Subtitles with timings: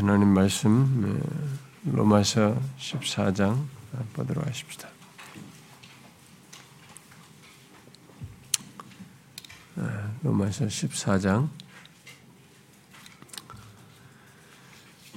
[0.00, 1.22] 하나님 말씀
[1.84, 3.66] 로마서 14장
[4.14, 4.88] 보도록 하십시다.
[10.22, 11.50] 로마서 14장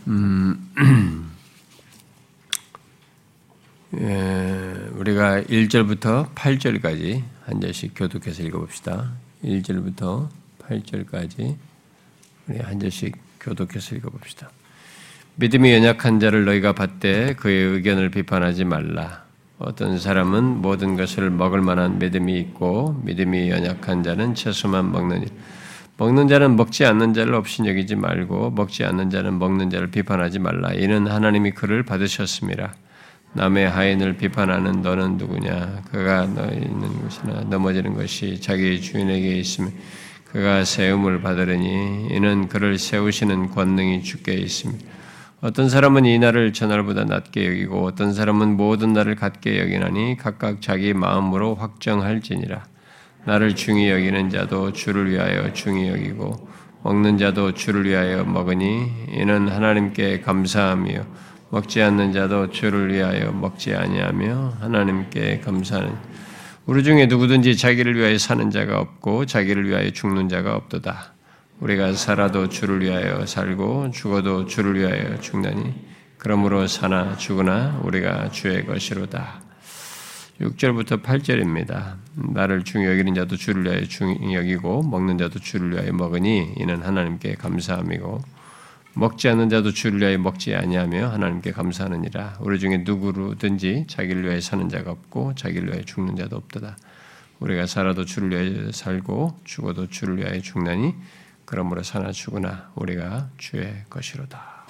[0.08, 0.70] 음,
[3.96, 9.14] 예, 우리가 1절부터 8절까지 한 절씩 교독해서 읽어봅시다.
[9.46, 10.28] 1절부터
[10.60, 11.56] 8절까지
[12.50, 14.52] 우리 한 절씩 교독해서 읽어봅시다.
[15.36, 19.24] 믿음이 연약한 자를 너희가 받되 그의 의견을 비판하지 말라.
[19.58, 25.26] 어떤 사람은 모든 것을 먹을 만한 믿음이 있고 믿음이 연약한 자는 채소만 먹느니
[25.98, 30.72] 먹는 자는 먹지 않는 자를 없이 여기지 말고 먹지 않는 자는 먹는 자를 비판하지 말라.
[30.74, 32.76] 이는 하나님이 그를 받으셨습니다.
[33.34, 35.82] 남의 하인을 비판하는 너는 누구냐?
[35.92, 39.74] 그가 너희 있는 것이나 넘어지는 것이 자기 주인에게 있으면
[40.26, 45.03] 그가 세움을 받으려니 이는 그를 세우시는 권능이 주께 있습니다.
[45.44, 50.94] 어떤 사람은 이 날을 저날보다 낮게 여기고 어떤 사람은 모든 날을 같게 여기나니 각각 자기
[50.94, 52.64] 마음으로 확정할지니라.
[53.26, 56.48] 나를 중히 여기는 자도 주를 위하여 중히 여기고
[56.84, 61.04] 먹는 자도 주를 위하여 먹으니 이는 하나님께 감사하며
[61.50, 65.94] 먹지 않는 자도 주를 위하여 먹지 아니하며 하나님께 감사하는
[66.66, 71.13] 우리 중에 누구든지 자기를 위하여 사는 자가 없고 자기를 위하여 죽는 자가 없도다.
[71.64, 75.74] 우리가 살아도 주를 위하여 살고 죽어도 주를 위하여 죽나니
[76.18, 79.42] 그러므로 사나 죽으나 우리가 주의 것이로다.
[80.42, 81.96] 6절부터 8절입니다.
[82.34, 87.36] 나를 중히 여기는 자도 주를 위하여 중히 여기고 먹는 자도 주를 위하여 먹으니 이는 하나님께
[87.36, 88.22] 감사함이고
[88.96, 92.40] 먹지 않는 자도 주를 위하여 먹지 아니하며 하나님께 감사하느니라.
[92.42, 96.76] 우리 중에 누구든지 자기를 위하여 사는 자가 없고 자기를 위하여 죽는 자도 없도다.
[97.40, 100.94] 우리가 살아도 주를 위하여 살고 죽어도 주를 위하여 죽나니
[101.46, 104.66] 그러므로 사나 죽으나 우리가 주의 것이로다.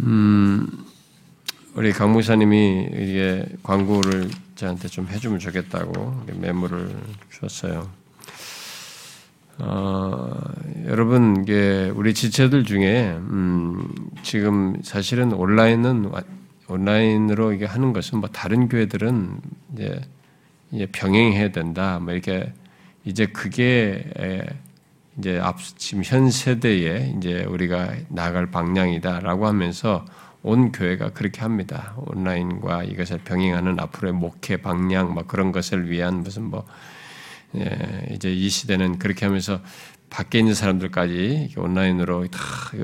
[0.00, 0.66] 음,
[1.74, 6.96] 우리 강 목사님이 이게 광고를 저한테 좀 해주면 좋겠다고 메모를
[7.32, 7.90] 줬어요.
[9.58, 10.34] 어,
[10.86, 13.88] 여러분, 이게 우리 지체들 중에 음,
[14.22, 16.10] 지금 사실은 온라인은
[16.68, 19.40] 온라인으로 이게 하는 것은 뭐 다른 교회들은
[19.72, 20.00] 이제,
[20.72, 21.98] 이제 병행해야 된다.
[22.00, 22.52] 뭐 이렇게
[23.06, 24.04] 이제 그게
[25.18, 30.04] 이제 앞 지금 현 세대에 이제 우리가 나갈 방향이다라고 하면서
[30.42, 31.94] 온 교회가 그렇게 합니다.
[31.96, 36.66] 온라인과 이것을 병행하는 앞으로의 목회 방향, 막 그런 것을 위한 무슨 뭐
[37.56, 39.60] 예, 이제 이 시대는 그렇게 하면서
[40.10, 42.38] 밖에 있는 사람들까지 온라인으로 다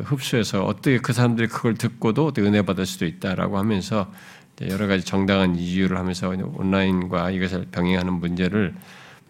[0.04, 4.10] 흡수해서 어떻게 그 사람들이 그걸 듣고도 은혜 받을 수도 있다라고 하면서
[4.69, 8.75] 여러 가지 정당한 이유를 하면서 온라인과 이것을 병행하는 문제를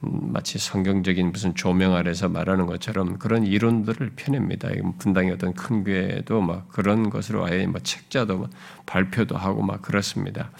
[0.02, 4.68] 마치 성경적인 무슨 조명 아래서 말하는 것처럼 그런 이론들을 펴냅니다.
[4.98, 8.50] 분당의 어떤 큰 교회도 막 그런 것으로 아예 뭐 책자도 막
[8.86, 10.50] 발표도 하고 막 그렇습니다.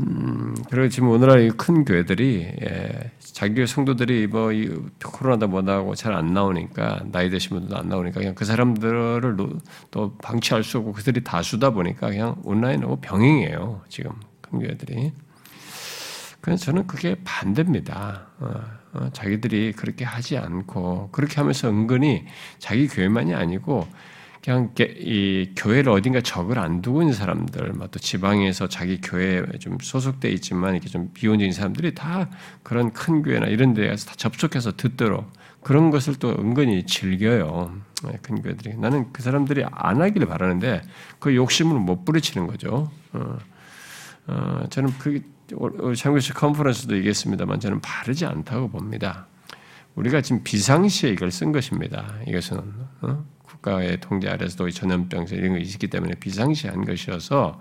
[0.00, 4.50] 음, 그리고 지금 오늘날 큰 교회들이 예, 자기 성도들이 뭐
[5.04, 9.36] 코로나다 뭐다고 잘 안 나오니까 나이 드신 분들도 안 나오니까 그냥 그 사람들을
[9.90, 13.82] 또 방치할 수 없고 그들이 다수다 보니까 그냥 온라인하고 병행해요.
[13.88, 15.12] 지금 큰 교회들이.
[16.48, 18.26] 그래서 저는 그게 반대입니다.
[18.38, 18.60] 어,
[18.94, 22.24] 어, 자기들이 그렇게 하지 않고 그렇게 하면서 은근히
[22.58, 23.86] 자기 교회만이 아니고
[24.42, 30.30] 그냥 이 교회를 어딘가 적을 안 두고 있는 사람들, 뭐또 지방에서 자기 교회에 좀 소속돼
[30.30, 32.30] 있지만 이렇게 좀 비혼적인 사람들이 다
[32.62, 37.76] 그런 큰 교회나 이런 데에서 다 접촉해서 듣도록 그런 것을 또 은근히 즐겨요.
[38.04, 38.78] 네, 큰 교회들이.
[38.78, 40.80] 나는 그 사람들이 안 하기를 바라는데
[41.18, 42.90] 그 욕심을 못 부리치는 거죠.
[43.12, 43.38] 어,
[44.28, 45.20] 어, 저는 그
[45.96, 49.26] 참고시 컨퍼런스도 얘기했습니다만 저는 바르지 않다고 봅니다.
[49.94, 52.14] 우리가 지금 비상시에 이걸 쓴 것입니다.
[52.26, 52.58] 이것은
[53.00, 53.24] 어?
[53.44, 57.58] 국가의 통제 아래서도 전염병 이런 거 있기 때문에 비상시한 것이어서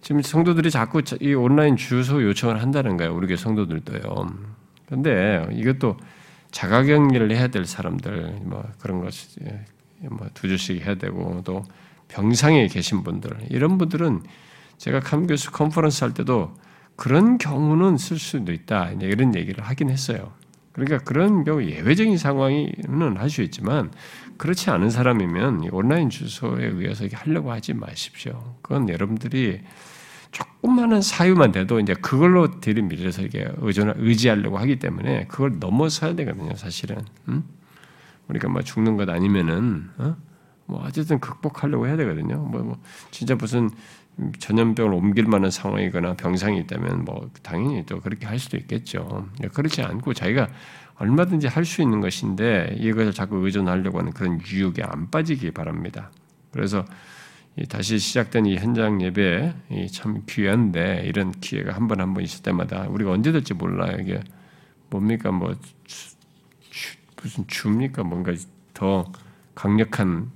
[0.00, 3.14] 지금 성도들이 자꾸 이 온라인 주소 요청을 한다는 거예요.
[3.14, 4.26] 우리 교 성도들도요.
[4.88, 5.98] 근데 이것도
[6.50, 9.14] 자가격리를 해야 될 사람들 뭐 그런 것
[10.00, 11.64] 뭐두 주씩 해야 되고 또
[12.08, 14.22] 병상에 계신 분들 이런 분들은
[14.78, 16.54] 제가 감교수 컨퍼런스 할 때도
[17.00, 18.90] 그런 경우는 쓸 수도 있다.
[18.90, 20.34] 이런 얘기를 하긴 했어요.
[20.72, 23.90] 그러니까 그런 경우 예외적인 상황이는 할 수 있지만
[24.36, 28.54] 그렇지 않은 사람이면 온라인 주소에 의해서 하려고 하지 마십시오.
[28.60, 29.62] 그건 여러분들이
[30.30, 36.98] 조금만한 사유만 돼도 이제 그걸로 들이밀려서 이게 의존 의지하려고 하기 때문에 그걸 넘어서야 되거든요, 사실은.
[37.28, 37.44] 음?
[38.28, 40.16] 우리가 뭐 죽는 것 아니면은 어?
[40.70, 42.36] 뭐 어쨌든 극복하려고 해야 되거든요.
[42.38, 42.78] 뭐, 뭐
[43.10, 43.70] 진짜 무슨
[44.38, 49.28] 전염병을 옮길 만한 상황이거나 병상이 있다면 뭐 당연히 또 그렇게 할 수도 있겠죠.
[49.52, 50.48] 그렇지 않고 자기가
[50.96, 56.10] 얼마든지 할 수 있는 것인데 이것을 자꾸 의존하려고 하는 그런 유혹에 안 빠지기 바랍니다.
[56.52, 56.84] 그래서
[57.68, 59.54] 다시 시작된 이 현장 예배
[59.92, 63.96] 참 귀한데 이런 기회가 한 번 한 번 있을 때마다 우리가 언제 될지 몰라요.
[64.00, 64.20] 이게
[64.90, 65.54] 뭡니까 뭐
[67.22, 68.32] 무슨 주입니까 뭔가
[68.74, 69.10] 더
[69.54, 70.30] 강력한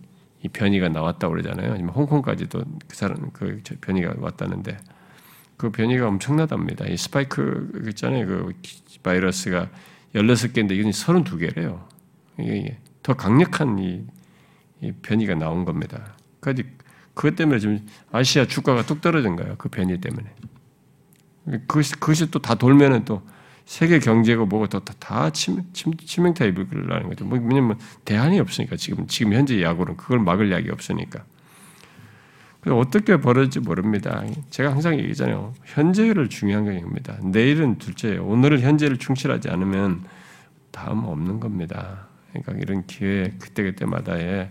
[0.45, 1.73] 이 변이가 나왔다 그러잖아요.
[1.89, 4.77] 홍콩까지도 그 사람 그 변이가 왔다는데
[5.57, 6.87] 그 변이가 엄청나답니다.
[6.87, 8.27] 이 스파이크 있잖아요.
[8.27, 8.53] 그
[9.03, 9.71] 바이러스가
[10.15, 11.87] 16개인데 이건 32개래요.
[12.39, 14.05] 이게 더 강력한 이,
[14.83, 16.15] 이 변이가 나온 겁니다.
[16.41, 16.63] 그래서
[17.15, 19.55] 그것 때문에 지금 아시아 주가가 뚝 떨어진 거예요.
[19.57, 20.31] 그 변이 때문에.
[21.67, 23.23] 그것이, 그것이 또 다 돌면은 또
[23.65, 24.67] 세계 경제가 뭐가
[25.31, 27.25] 치명, 치명타 입을 거라는 거죠.
[27.25, 31.25] 뭐, 왜냐면 대안이 없으니까 지금, 지금 현재 야구는 그걸 막을 약이 없으니까.
[32.67, 34.25] 어떻게 벌어질지 모릅니다.
[34.49, 35.53] 제가 항상 얘기잖아요.
[35.65, 37.19] 현재를 중요한 겁니다.
[37.23, 38.25] 내일은 둘째예요.
[38.25, 40.05] 오늘을 현재를 충실하지 않으면
[40.71, 42.09] 다음 없는 겁니다.
[42.31, 44.51] 그러니까 이런 기회 그때 그때마다에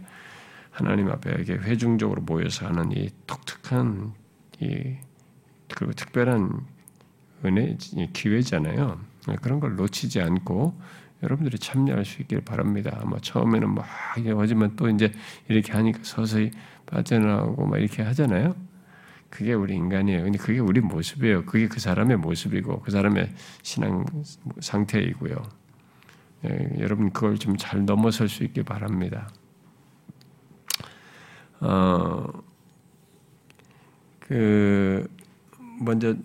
[0.69, 4.13] 하나님 앞에 이렇게 회중적으로 모여서 하는 이 독특한
[4.59, 4.95] 이
[5.73, 6.61] 그리고 특별한
[7.45, 7.77] 은혜
[8.13, 8.99] 기회잖아요.
[9.41, 10.79] 그런 걸 놓치지 않고
[11.21, 13.01] 여러분들이 참여할 수 있길 바랍니다.
[13.05, 15.11] 뭐 처음에는 막 하지만 또 이제
[15.47, 16.51] 이렇게 하니까 서서히
[16.85, 18.55] 빠져나오고 막 이렇게 하잖아요.
[19.29, 20.23] 그게 우리 인간이에요.
[20.23, 21.45] 근데 그게 우리 모습이에요.
[21.45, 24.05] 그게 그 사람의 모습이고 그 사람의 신앙
[24.59, 25.35] 상태이고요.
[26.45, 29.29] 예, 여러분 그걸 좀 잘 넘어설 수 있길 바랍니다.
[31.61, 32.27] 어,
[34.19, 35.07] 그
[35.79, 36.15] 먼저 어,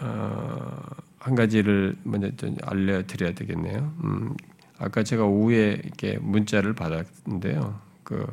[0.00, 3.94] 한 가지를 먼저 좀 알려드려야 되겠네요.
[4.04, 4.34] 음,
[4.78, 7.78] 아까 제가 오후에 이렇게 문자를 받았는데요.
[8.02, 8.26] 그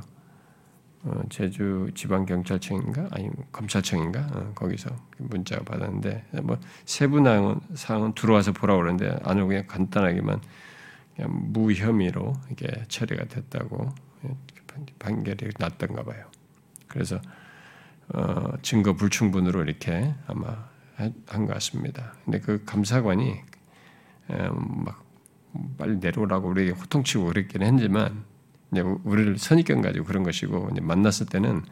[1.03, 7.21] 어, 제주 지방 경찰청인가 아니 검찰청인가 어, 거기서 문자가 받았는데 뭐 세부
[7.75, 10.41] 사항은 들어와서 보라 그러는데 아니고 그냥 간단하게만
[11.15, 13.93] 그냥 무혐의로 이게 처리가 됐다고
[14.99, 16.25] 판결이 났던가 봐요.
[16.87, 17.19] 그래서
[18.13, 22.13] 어, 증거 불충분으로 이렇게 아마 한 것 같습니다.
[22.25, 23.35] 근데 그 감사관이
[24.27, 25.03] 막
[25.77, 28.23] 빨리 내려오라고 우리에게 호통치고 그랬긴 했지만
[29.03, 31.63] 우리를 선입견 가지고 그런 것이고 만났을 때는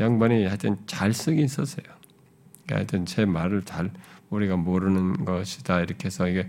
[0.00, 1.84] 양반이 하여튼 잘 쓰긴 썼어요.
[2.64, 3.90] 그러니까 하여튼 제 말을 잘
[4.30, 6.46] 우리가 모르는 것이다 이렇게 해서 이게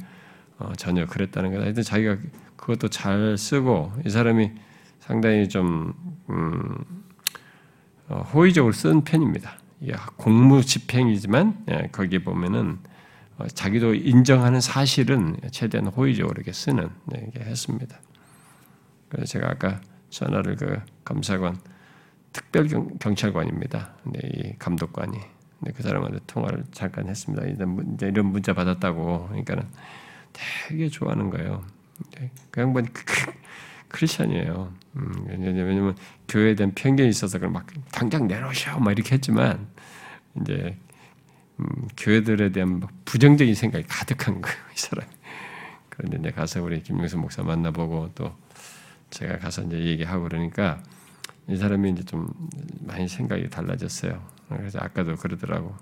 [0.57, 1.61] 어, 전혀 그랬다는 거.
[1.61, 2.17] 하여튼 자기가
[2.55, 4.51] 그것도 잘 쓰고 이 사람이
[4.99, 5.93] 상당히 좀
[6.29, 6.77] 음,
[8.07, 9.57] 어, 호의적으로 쓴 편입니다.
[10.18, 12.80] 공무 집행이지만 예, 거기 보면은
[13.38, 18.00] 어, 자기도 인정하는 사실은 최대한 호의적으로 이렇게 쓰는 네, 게 했습니다.
[19.10, 21.60] 그래서 제가 아까 전화를 그 검사관
[22.31, 22.68] 특별
[23.00, 23.94] 경찰관입니다.
[24.06, 25.18] 네, 이 감독관이
[25.60, 27.45] 네, 그 사람한테 통화를 잠깐 했습니다.
[27.45, 29.68] 이제 이런 문자 받았다고 그러니까는
[30.68, 31.63] 되게 좋아하는 거예요.
[32.18, 33.31] 네, 그 양반이 그, 그,
[33.95, 34.74] 크리스천이에요.
[34.97, 35.95] 음, 왜냐면
[36.27, 39.68] 교회에 대한 편견이 있어서 막 당장 내려오셔 막 이렇게 했지만
[40.42, 40.77] 이제
[41.59, 45.07] 음, 교회들에 대한 부정적인 생각이 가득한 거예요 이 사람.
[45.89, 48.36] 그런데 이제 가서 우리 김명수 목사 만나보고 또
[49.12, 50.83] 제가 가서 이제 얘기하고 그러니까
[51.48, 52.27] 이 사람이 이제 좀
[52.81, 54.21] 많이 생각이 달라졌어요.
[54.50, 55.74] 그래서 아까도 그러더라고.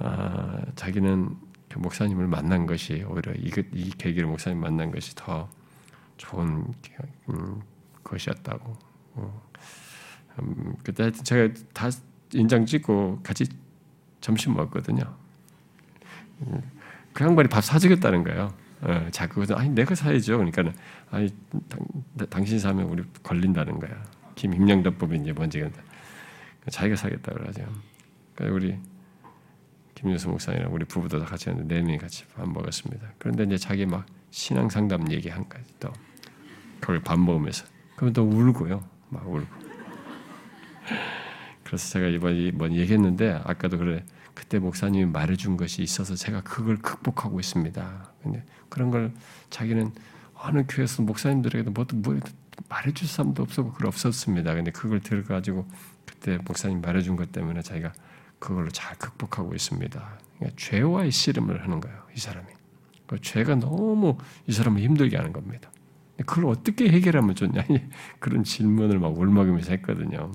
[0.00, 1.36] 아, 자기는
[1.68, 5.48] 그 목사님을 만난 것이 오히려 이, 이 계기로 목사님 만난 것이 더
[6.16, 6.72] 좋은
[7.30, 7.62] 음,
[8.02, 8.76] 것이었다고.
[9.14, 9.42] 어.
[10.40, 11.88] 음, 그때 제가 다
[12.32, 13.46] 인장 찍고 같이
[14.20, 15.02] 점심 먹었거든요.
[16.42, 16.62] 음,
[17.12, 18.52] 그 양반이 밥 사주겠다는 거예요.
[18.82, 20.36] 어, 자꾸 아니 내가 사야죠.
[20.36, 20.74] 그러니까는
[21.10, 21.34] 아니
[21.68, 24.04] 당, 당신 사면 우리 걸린다는 거야.
[24.34, 25.70] 김임영답법이 이제 뭔지가
[26.70, 27.64] 자기가 사겠다 그러죠.
[28.34, 28.78] 그러니까 우리
[29.94, 33.12] 김유수 목사님이랑 우리 부부도 다 같이 했는데 네 명이 같이 밥 먹었습니다.
[33.18, 35.90] 그런데 이제 자기 막 신앙 상담 얘기한 가지 또
[36.80, 37.66] 그걸 밥 먹으면서
[37.96, 39.46] 그러면 또 울고요, 막 울고.
[41.64, 44.04] 그래서 제가 이번 이번 얘기했는데 아까도 그래
[44.34, 48.12] 그때 목사님이 말해준 것이 있어서 제가 그걸 극복하고 있습니다.
[48.22, 49.12] 근데 그런 걸
[49.50, 49.92] 자기는
[50.34, 52.20] 어느 교회에서 목사님들에게도 뭐, 뭐
[52.68, 54.54] 말해줄 사람도 없었고 그걸 없었습니다.
[54.54, 55.66] 근데 그걸 들어가지고
[56.04, 57.92] 그때 목사님 말해준 것 때문에 자기가
[58.38, 60.18] 그걸로 잘 극복하고 있습니다.
[60.36, 61.98] 그러니까 죄와의 씨름을 하는 거예요.
[62.14, 62.46] 이 사람이.
[63.06, 65.70] 그 죄가 너무 이 사람을 힘들게 하는 겁니다.
[66.24, 67.64] 그걸 어떻게 해결하면 좋냐
[68.18, 70.32] 그런 질문을 막 울먹이면서 했거든요.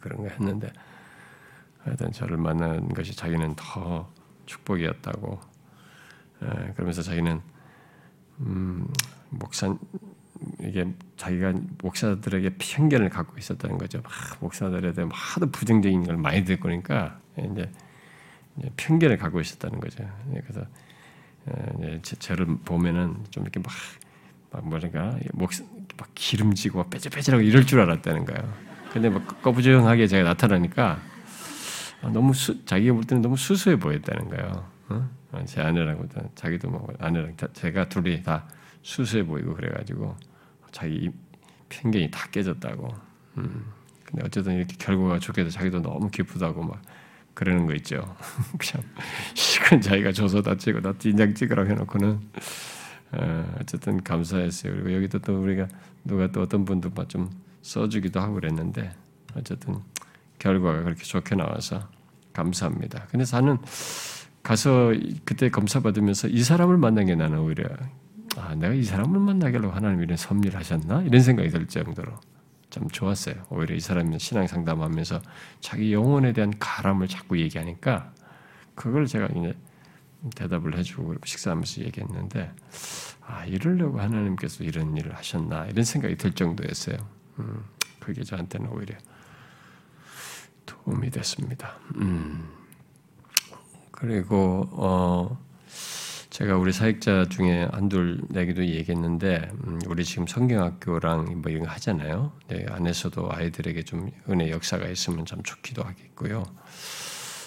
[0.00, 0.72] 그런 거 했는데
[1.78, 4.08] 하여튼 저를 만난 것이 자기는 더
[4.46, 5.40] 축복이었다고
[6.42, 7.40] 예, 그러면서 자기는
[8.40, 8.86] 음,
[9.30, 9.76] 목사
[10.60, 14.00] 이게 자기가 목사들에게 편견을 갖고 있었다는 거죠.
[14.02, 17.70] 막 목사들에 대해 하도 부정적인 걸 많이 듣고 그러니까 이제,
[18.56, 20.08] 이제 편견을 갖고 있었다는 거죠.
[20.34, 20.64] 예, 그래서
[21.82, 23.72] 예, 저를 보면은 좀 이렇게 막,
[24.50, 25.50] 막 뭐랄까 목,
[25.96, 28.52] 막 기름지고 빼질빼질하고 이럴 줄 알았다는 거예요.
[28.92, 30.98] 근데 막 꺼부정하게 제가 나타나니까
[32.12, 34.68] 너무 수, 자기가 볼 때는 너무 수수해 보였다는 거예요.
[34.88, 35.08] 어?
[35.44, 38.48] 제 아내라고 자기도 뭐 아내랑 제가 둘이 다
[38.82, 40.16] 수수해 보이고 그래가지고
[40.70, 41.10] 자기
[41.68, 42.88] 편견이 다 깨졌다고.
[43.38, 43.66] 음.
[44.04, 46.80] 근데 어쨌든 이렇게 결과가 좋게 돼 자기도 너무 기쁘다고 막
[47.34, 48.16] 그러는 거 있죠.
[48.58, 48.86] 그냥
[49.34, 52.20] 시간 자기가 줘서 다 찍고 다 인장 찍으라고 해놓고는
[53.12, 54.72] 어, 어쨌든 감사했어요.
[54.72, 55.68] 그리고 여기도 또 우리가
[56.04, 57.30] 누가 또 어떤 분도 좀
[57.62, 58.92] 써주기도 하고 그랬는데
[59.34, 59.76] 어쨌든
[60.38, 61.88] 결과가 그렇게 좋게 나와서
[62.32, 63.06] 감사합니다.
[63.10, 63.58] 근데 나는
[64.42, 64.92] 가서
[65.24, 67.64] 그때 검사 받으면서 이 사람을 만난 게 나는 오히려
[68.36, 72.12] 아 내가 이 사람을 하려고 하나님 이런 섭리를 하셨나 이런 생각이 들 정도로
[72.70, 73.34] 참 좋았어요.
[73.50, 75.20] 오히려 이 사람이 신앙 상담하면서
[75.60, 78.12] 자기 영혼에 대한 가람을 자꾸 얘기하니까
[78.74, 79.54] 그걸 제가 이제
[80.34, 82.52] 대답을 해주고 식사하면서 얘기했는데
[83.26, 86.96] 아 이러려고 하나님께서 이런 일을 하셨나 이런 생각이 들 정도였어요.
[87.38, 87.64] 음,
[88.00, 88.94] 그게 저한테는 오히려
[90.66, 91.78] 도움이 됐습니다.
[91.96, 92.48] 음.
[93.90, 95.38] 그리고 어
[96.30, 102.32] 제가 우리 사역자 중에 한둘 내기도 얘기했는데 음, 우리 지금 성경학교랑 뭐 이런 거 하잖아요.
[102.46, 106.44] 네, 안에서도 아이들에게 좀 은혜 역사가 있으면 참 좋기도 하겠고요.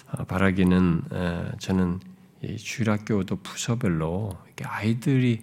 [0.08, 2.11] 아, 바라기는 에, 저는 이
[2.58, 5.42] 주일학교도 부서별로 아이들이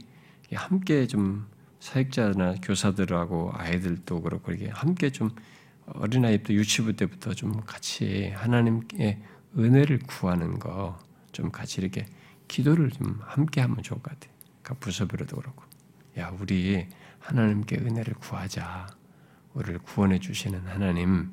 [0.52, 1.46] 함께 좀
[1.80, 5.30] 사역자나 교사들하고 아이들도 그렇고 이렇게 함께 좀
[5.86, 9.20] 어린아이부터 유치부 때부터 좀 같이 하나님께
[9.56, 12.04] 은혜를 구하는 거 좀 같이 이렇게
[12.48, 14.34] 기도를 좀 함께 하면 좋을 것 같아요.
[14.62, 15.64] 그러니까 부서별로도 그렇고.
[16.18, 16.86] 야, 우리
[17.20, 18.88] 하나님께 은혜를 구하자.
[19.54, 21.30] 우리를 구원해 주시는 하나님,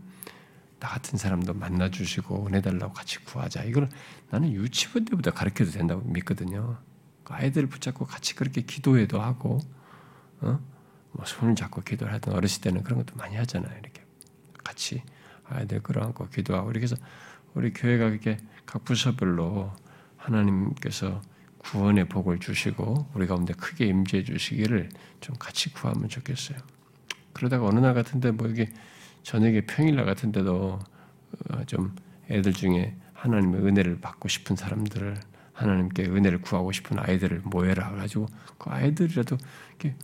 [0.80, 3.64] 나 같은 사람도 만나 주시고 은혜 달라고 같이 구하자.
[3.64, 3.90] 이걸
[4.30, 6.78] 나는 유치부 때부터 가르쳐도 된다고 믿거든요.
[7.24, 9.60] 그 아이들을 붙잡고 같이 그렇게 기도해도 하고,
[10.42, 10.60] 어?
[11.12, 13.78] 뭐 손을 잡고 기도를 하든 어렸을 때는 그런 것도 많이 하잖아요.
[13.80, 14.04] 이렇게
[14.64, 15.02] 같이
[15.46, 16.96] 아이들 끌어안고 기도하고 이렇게 해서
[17.54, 19.72] 우리 교회가 이렇게 각 부서별로
[20.18, 21.22] 하나님께서
[21.60, 24.90] 구원의 복을 주시고 우리 가운데 크게 임재해 주시기를
[25.22, 26.58] 좀 같이 구하면 좋겠어요.
[27.34, 28.70] 그러다가 어느 날 같은데 뭐 이게
[29.26, 30.80] 저녁에 평일날 같은 데도
[31.50, 31.96] 어, 좀
[32.30, 35.18] 애들 중에 하나님의 은혜를 받고 싶은 사람들을
[35.52, 38.28] 하나님께 은혜를 구하고 싶은 아이들을 모여라 가지고
[38.60, 39.38] 그 아이들이라도
[39.70, 39.96] 이렇게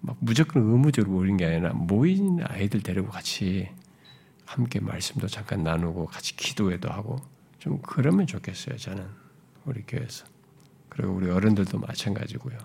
[0.00, 3.68] 막 무조건 의무적으로 모이는 게 아니라 모인 아이들 데리고 같이
[4.44, 7.16] 함께 말씀도 잠깐 나누고 같이 기도회도 하고
[7.58, 8.76] 좀 그러면 좋겠어요.
[8.76, 9.04] 저는
[9.64, 10.24] 우리 교회에서
[10.88, 12.58] 그리고 우리 어른들도 마찬가지고요.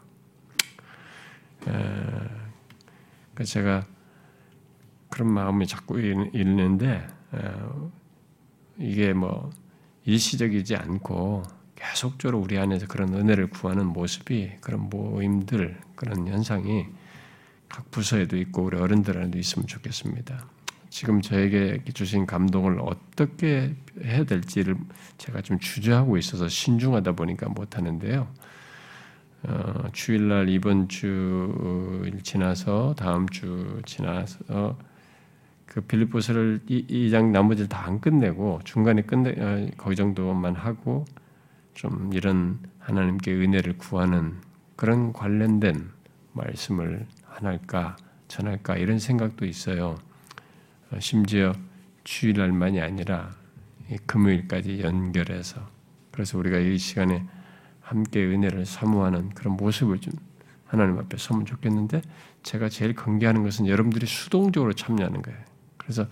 [3.33, 3.87] 그 제가
[5.11, 5.99] 그런 마음이 자꾸
[6.33, 7.05] 있는데
[8.79, 9.51] 이게 뭐
[10.05, 11.43] 일시적이지 않고
[11.75, 16.87] 계속적으로 우리 안에서 그런 은혜를 구하는 모습이 그런 모임들 그런 현상이
[17.69, 20.45] 각 부서에도 있고 우리 어른들한테도 있으면 좋겠습니다.
[20.89, 24.75] 지금 저에게 주신 감동을 어떻게 해야 될지를
[25.17, 28.27] 제가 좀 주저하고 있어서 신중하다 보니까 못 하는데요.
[29.43, 34.77] 어, 주일날 이번 주 지나서 다음 주 지나서
[35.71, 41.05] 그 빌립보서를 이장 나머지를 다 안 끝내고 중간에 끝내 어, 거기 정도만 하고
[41.73, 44.35] 좀 이런 하나님께 은혜를 구하는
[44.75, 45.89] 그런 관련된
[46.33, 47.95] 말씀을 하나일까
[48.27, 49.97] 전할까 이런 생각도 있어요.
[50.91, 51.53] 어, 심지어
[52.03, 53.31] 주일날만이 아니라
[54.05, 55.67] 금요일까지 연결해서
[56.11, 57.25] 그래서 우리가 이 시간에
[57.79, 60.13] 함께 은혜를 사모하는 그런 모습을 좀
[60.65, 62.01] 하나님 앞에 서면 좋겠는데
[62.43, 65.50] 제가 제일 경계하는 것은 여러분들이 수동적으로 참여하는 거예요.
[65.81, 66.05] 그래서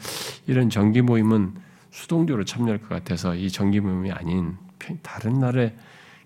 [0.47, 1.55] 이런 정기 모임은
[1.91, 4.57] 수동적으로 참여할 것 같아서 이 정기 모임이 아닌
[5.01, 5.75] 다른 날에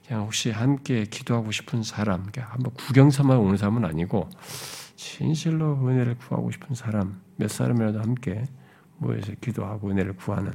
[0.08, 4.30] 그냥 혹시 함께 기도하고 싶은 사람, 한번 구경 삼아 오는 사람은 아니고
[4.96, 8.46] 진실로 은혜를 구하고 싶은 사람 몇 사람이라도 함께
[8.98, 10.54] 모여서 기도하고 은혜를 구하는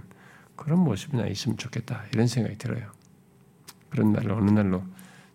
[0.57, 2.91] 그런 모습이나 있으면 좋겠다 이런 생각이 들어요.
[3.91, 4.83] 그런 날을 어느 날로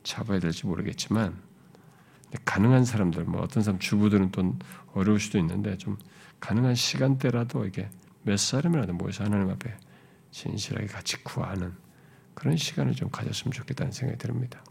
[0.03, 1.35] 잡아야 될지 모르겠지만
[2.45, 4.55] 가능한 사람들 뭐 어떤 사람 주부들은 또
[4.93, 5.97] 어려울 수도 있는데 좀
[6.39, 7.89] 가능한 시간대라도 이게
[8.23, 9.75] 몇 사람이라도 모여서 하나님 앞에
[10.31, 11.73] 진실하게 같이 구하는
[12.33, 14.63] 그런 시간을 좀 가졌으면 좋겠다는 생각이 듭니다.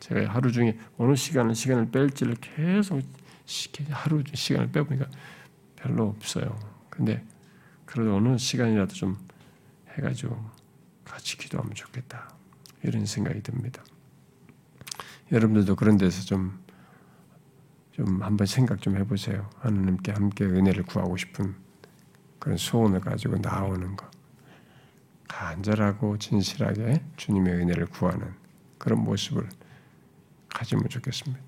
[0.00, 3.02] 제가 하루 중에 어느 시간을 시간을 뺄지를 계속
[3.90, 5.06] 하루 시간을 빼보니까
[5.76, 6.58] 별로 없어요.
[6.88, 7.24] 근데
[7.84, 9.18] 그래도 어느 시간이라도 좀
[9.96, 10.38] 해가지고
[11.04, 12.32] 같이 기도하면 좋겠다.
[12.82, 13.82] 이런 생각이 듭니다.
[15.32, 16.58] 여러분들도 그런 데서 좀,
[18.00, 19.50] 좀 한번 생각 좀 해보세요.
[19.58, 21.54] 하나님께 함께 은혜를 구하고 싶은
[22.38, 24.10] 그런 소원을 가지고 나오는 것.
[25.28, 28.32] 간절하고 진실하게 주님의 은혜를 구하는
[28.78, 29.46] 그런 모습을
[30.48, 31.42] 가지면 좋겠습니다.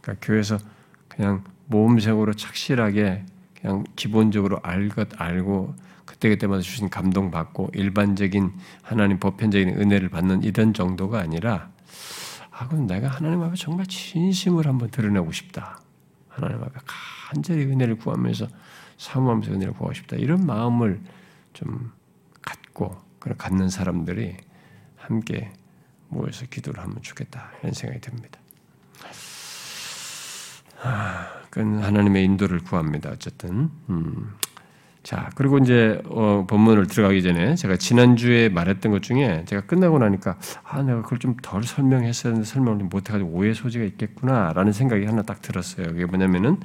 [0.00, 0.56] 그러니까 교회에서
[1.06, 3.26] 그냥 모험생으로 착실하게
[3.60, 5.74] 그냥 기본적으로 알 것 알고
[6.06, 11.70] 그때그때마다 주신 감동 받고 일반적인 하나님 보편적인 은혜를 받는 이런 정도가 아니라
[12.50, 15.78] 아, 그럼 내가 하나님 앞에 정말 진심을 한번 드러내고 싶다.
[16.42, 16.80] 하나님 앞에
[17.28, 18.48] 간절히 은혜를 구하면서
[18.98, 20.16] 사모하면서 은혜를 구하고 싶다.
[20.16, 21.00] 이런 마음을
[21.52, 21.92] 좀
[22.42, 24.36] 갖고 그런 갖는 사람들이
[24.96, 25.52] 함께
[26.08, 28.38] 모여서 기도를 하면 좋겠다 이런 생각이 듭니다.
[30.82, 33.10] 아, 그건 하나님의 인도를 구합니다.
[33.10, 34.34] 어쨌든 음.
[35.02, 39.98] 자 그리고 이제 어, 본문을 들어가기 전에 제가 지난 주에 말했던 것 중에 제가 끝나고
[39.98, 45.22] 나니까 아 내가 그걸 좀 덜 설명했어야 하는데 설명을 못해가지고 오해 소지가 있겠구나라는 생각이 하나
[45.22, 45.86] 딱 들었어요.
[45.86, 46.58] 그게 뭐냐면은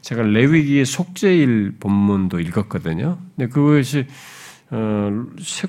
[0.00, 3.18] 제가 레위기의 속죄일 본문도 읽었거든요.
[3.36, 4.06] 근데 그것이
[4.70, 5.10] 어,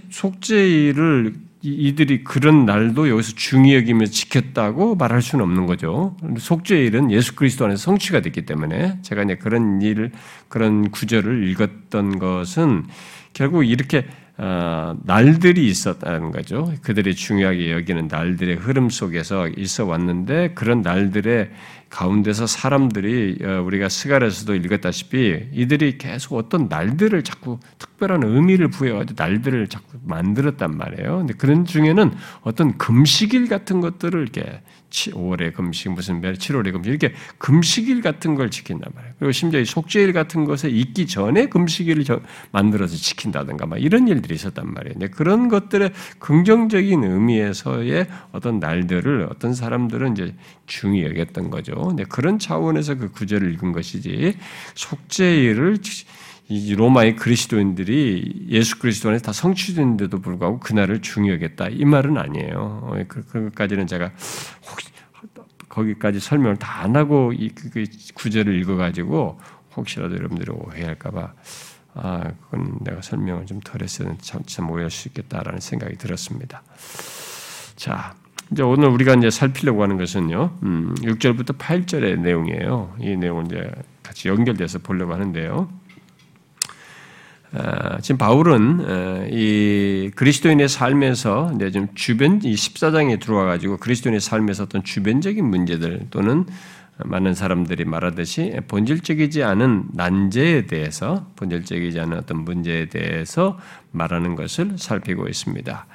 [0.10, 1.34] 속죄일을
[1.66, 6.16] 이들이 그런 날도 여기서 중히 여기면서 지켰다고 말할 수는 없는 거죠.
[6.38, 10.12] 속죄일은 예수 그리스도 안에서 성취가 됐기 때문에 제가 이제 그런 일,
[10.48, 12.84] 그런 구절을 읽었던 것은
[13.34, 14.06] 결국 이렇게
[14.38, 16.74] 어, 날들이 있었다는 거죠.
[16.82, 21.52] 그들이 중요하게 여기는 날들의 흐름 속에서 있어 왔는데 그런 날들의
[21.96, 29.70] 가운데서 사람들이 어, 우리가 스갈에서도 읽었다시피 이들이 계속 어떤 날들을 자꾸 특별한 의미를 부여가지고 날들을
[29.70, 31.20] 자꾸 만들었단 말이에요.
[31.20, 32.12] 근데 그런 중에는
[32.42, 34.62] 어떤 금식일 같은 것들을 이렇게
[35.12, 39.14] 5월에 금식 무슨 매 7월에 금식 이렇게 금식일 같은 걸 지킨단 말이에요.
[39.20, 42.04] 그리고 심지어 속죄일 같은 것에 있기 전에 금식일을
[42.52, 44.94] 만들어서 지킨다든가 막 이런 일들이 있었단 말이에요.
[44.94, 50.36] 근데 그런 것들의 긍정적인 의미에서의 어떤 날들을 어떤 사람들은 이제
[50.66, 51.75] 중히 여겼던 거죠.
[51.75, 54.38] 근데 그런 차원에서 그 구절을 읽은 것이지
[54.75, 55.80] 속죄일을
[56.48, 62.82] 이 로마의 그리스도인들이 예수 그리스도 안에 다 성취됐는데도 불구하고 그날을 중요하겠다 이 말은 아니에요.
[62.84, 64.12] 어, 그, 그까지는 제가
[64.70, 64.90] 혹시
[65.70, 69.40] 거기까지 설명을 다 안 하고 이 그, 그 구절을 읽어가지고
[69.75, 71.34] 혹시라도 여러분들이 오해할까봐
[71.96, 76.64] 아 그건 내가 설명을 좀 덜했으면 참, 참 오해할 수 있겠다라는 생각이 들었습니다.
[77.75, 78.14] 자.
[78.51, 82.96] 이제 오늘 우리가 이제 살피려고 하는 것은요, 음, 6절부터 8절의 내용이에요.
[83.00, 83.72] 이 내용을 이제
[84.03, 85.68] 같이 연결돼서 보려고 하는데요.
[87.55, 94.20] 어, 지금 바울은 어, 이 그리스도인의 삶에서 이제 좀 주변 이 14장에 들어와 가지고 그리스도인의
[94.20, 96.46] 삶에서 어떤 주변적인 문제들 또는
[96.98, 103.57] 많은 사람들이 말하듯이 본질적이지 않은 난제에 대해서 본질적이지 않은 어떤 문제에 대해서
[103.91, 105.87] 말하는 것을 살피고 있습니다.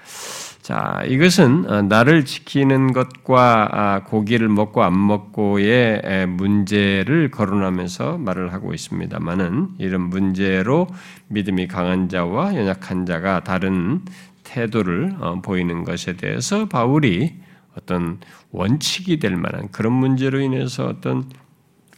[0.70, 8.72] 자, 이것은 어, 나를 지키는 것과 아, 고기를 먹고 안 먹고의 문제를 거론하면서 말을 하고
[8.72, 10.86] 있습니다만은 이런 문제로
[11.26, 14.02] 믿음이 강한 자와 연약한 자가 다른
[14.44, 17.34] 태도를 어, 보이는 것에 대해서 바울이
[17.76, 18.20] 어떤
[18.52, 21.28] 원칙이 될 만한 그런 문제로 인해서 어떤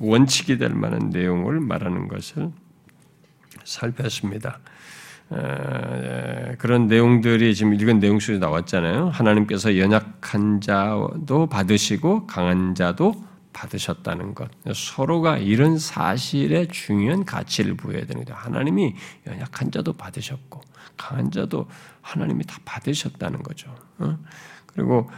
[0.00, 2.50] 원칙이 될 만한 내용을 말하는 것을
[3.64, 4.60] 살폈습니다.
[6.58, 9.08] 그런 내용들이 지금 읽은 내용 속에 나왔잖아요.
[9.10, 13.14] 하나님께서 연약한 자도 받으시고 강한 자도
[13.52, 14.50] 받으셨다는 것.
[14.74, 18.34] 서로가 이런 사실에 중요한 가치를 부여해야 됩니다.
[18.36, 18.94] 하나님이
[19.26, 20.60] 연약한 자도 받으셨고
[20.96, 21.68] 강한 자도
[22.00, 23.74] 하나님이 다 받으셨다는 거죠.
[23.98, 24.18] 어?
[24.66, 25.10] 그리고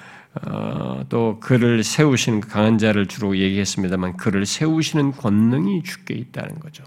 [0.42, 6.82] 어, 또 그를 세우시는 강한 자를 주로 얘기했습니다만 그를 세우시는 권능이 주께 있다는 거죠.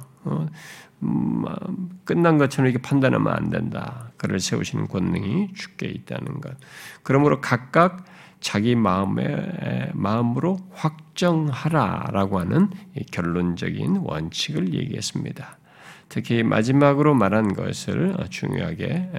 [1.01, 1.05] 어?
[1.05, 4.11] 음, 끝난 것처럼 이렇게 판단하면 안 된다.
[4.17, 6.55] 그를 세우시는 권능이 주께 있다는 것.
[7.03, 8.05] 그러므로 각각
[8.39, 12.69] 자기 마음의 마음으로 확정하라라고 하는
[13.11, 15.57] 결론적인 원칙을 얘기했습니다.
[16.09, 19.09] 특히 마지막으로 말한 것을 중요하게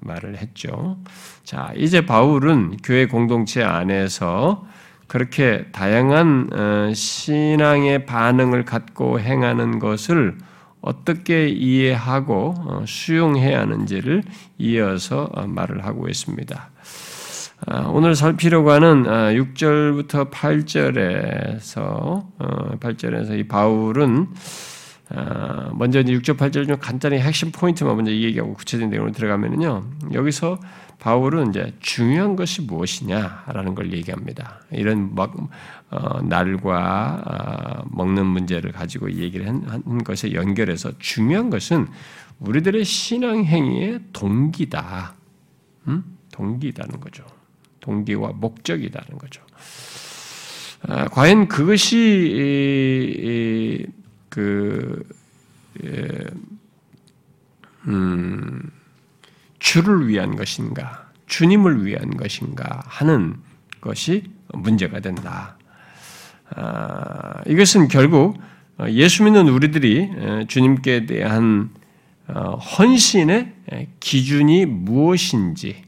[0.00, 0.96] 말을 했죠.
[1.44, 4.66] 자, 이제 바울은 교회 공동체 안에서
[5.08, 10.38] 그렇게 다양한 어, 신앙의 반응을 갖고 행하는 것을
[10.82, 14.22] 어떻게 이해하고 어, 수용해야 하는지를
[14.58, 16.70] 이어서 어, 말을 하고 있습니다.
[17.64, 22.24] 아, 오늘 살피려고 하는 6절부터 아, 8절에서
[22.80, 24.26] 8절에서 어, 이 바울은
[25.10, 30.58] 아, 먼저 6절 8절 중 간단히 핵심 포인트만 먼저 얘기하고 구체적인 내용으로 들어가면요 여기서
[30.98, 34.60] 바울은 이제 중요한 것이 무엇이냐라는 걸 얘기합니다.
[34.70, 35.48] 이런 막 어,
[36.24, 41.86] 날과 어, 먹는 문제를 가지고 얘기를 한 것에 연결해서 중요한 것은
[42.40, 45.14] 우리들의 신앙 행위의 동기다.
[45.88, 46.04] 음?
[46.32, 47.24] 동기다는 거죠.
[47.80, 49.42] 동기와 목적이다는 거죠.
[50.88, 53.86] 아, 과연 그것이 이, 이,
[54.28, 55.04] 그
[55.84, 56.24] 예,
[57.86, 58.70] 음,
[59.58, 63.36] 주를 위한 것인가, 주님을 위한 것인가 하는
[63.80, 64.24] 것이
[64.54, 65.56] 문제가 된다.
[66.54, 68.36] 아, 이것은 결국
[68.88, 71.70] 예수 믿는 우리들이 주님께 대한
[72.28, 73.52] 어, 헌신의
[74.00, 75.82] 기준이 무엇인지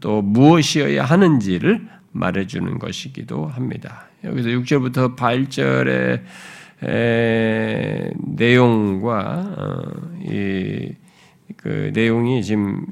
[0.00, 4.08] 또 무엇이어야 하는지를 말해주는 것이기도 합니다.
[4.24, 6.22] 여기서 6절부터 8절의
[8.36, 9.80] 내용과 어,
[11.56, 12.86] 그 내용이 지금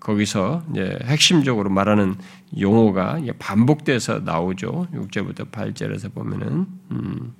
[0.00, 0.64] 거기서
[1.04, 2.16] 핵심적으로 말하는
[2.58, 4.88] 용어가 반복돼서 나오죠.
[4.92, 7.34] 6절부터 8절에서 보면은 음,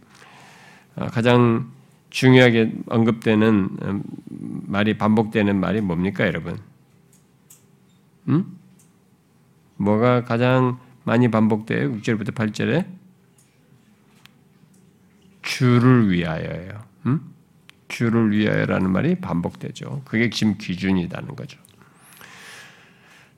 [0.96, 1.70] 어, 가장
[2.10, 4.02] 중요하게 언급되는 음,
[4.66, 6.58] 말이 반복되는 말이 뭡니까, 여러분?
[8.28, 8.58] 음?
[9.76, 11.92] 뭐가 가장 많이 반복돼요?
[11.96, 12.86] 6절부터 8절에
[15.42, 16.82] 주를 위하여요.
[17.06, 17.20] 음?
[17.88, 20.02] 주를 위하여라는 말이 반복되죠.
[20.04, 21.63] 그게 지금 기준이라는 거죠.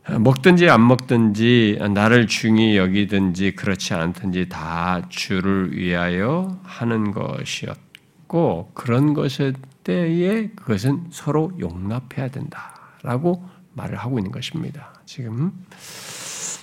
[0.09, 7.87] 먹든지 안 먹든지 나를 중히 여기든지 그렇지 않든지 다 주를 위하여 하는 것이었
[8.27, 9.53] 있고 그런 것에
[9.85, 13.43] 때에 그것은 서로 용납해야 된다라고
[13.75, 14.93] 말을 하고 있는 것입니다.
[15.07, 15.53] 지금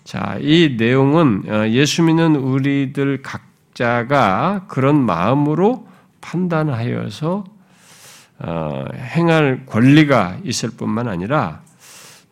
[0.04, 5.88] 자, 이 내용은 어, 예수 믿는 우리들 각자가 그런 마음으로
[6.22, 7.44] 판단하여서
[8.40, 11.62] 어, 행할 권리가 있을 뿐만 아니라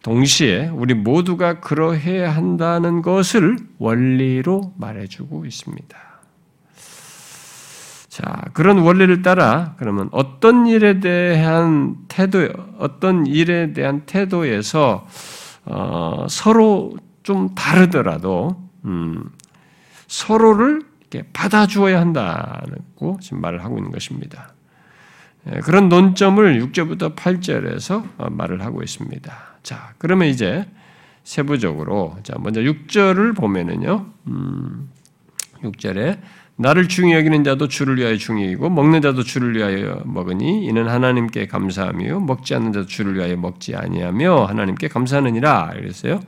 [0.04, 5.98] 동시에 우리 모두가 그러해야 한다는 것을 원리로 말해주고 있습니다.
[8.10, 15.08] 자, 그런 원리를 따라 그러면 어떤 일에 대한 태도, 어떤 일에 대한 태도에서
[15.66, 19.30] 어, 서로 좀 다르더라도 음,
[20.08, 24.54] 서로를 이렇게 받아주어야 한다고 지금 말을 하고 있는 것입니다.
[25.48, 29.51] 예, 그런 논점을 6절부터 8절에서 어, 말을 하고 있습니다.
[29.63, 30.65] 자, 그러면 이제
[31.24, 34.89] 세부적으로 자 먼저 6절을 보면은요, 음,
[35.62, 36.19] 6절에
[36.56, 41.47] 나를 중히 여기는 자도 주를 위하여 중히 여기고 먹는 자도 주를 위하여 먹으니 이는 하나님께
[41.47, 46.19] 감사하며 먹지 않는 자도 주를 위하여 먹지 아니하며 하나님께 감사하느니라 그랬어요.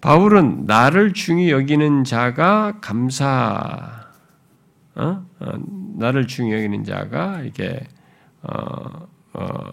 [0.00, 4.06] 바울은 나를 중히 여기는 자가 감사
[4.94, 5.24] 어?
[5.38, 5.52] 어,
[5.96, 7.80] 나를 중히 여기는 자가 이게
[8.42, 9.72] 어, 어,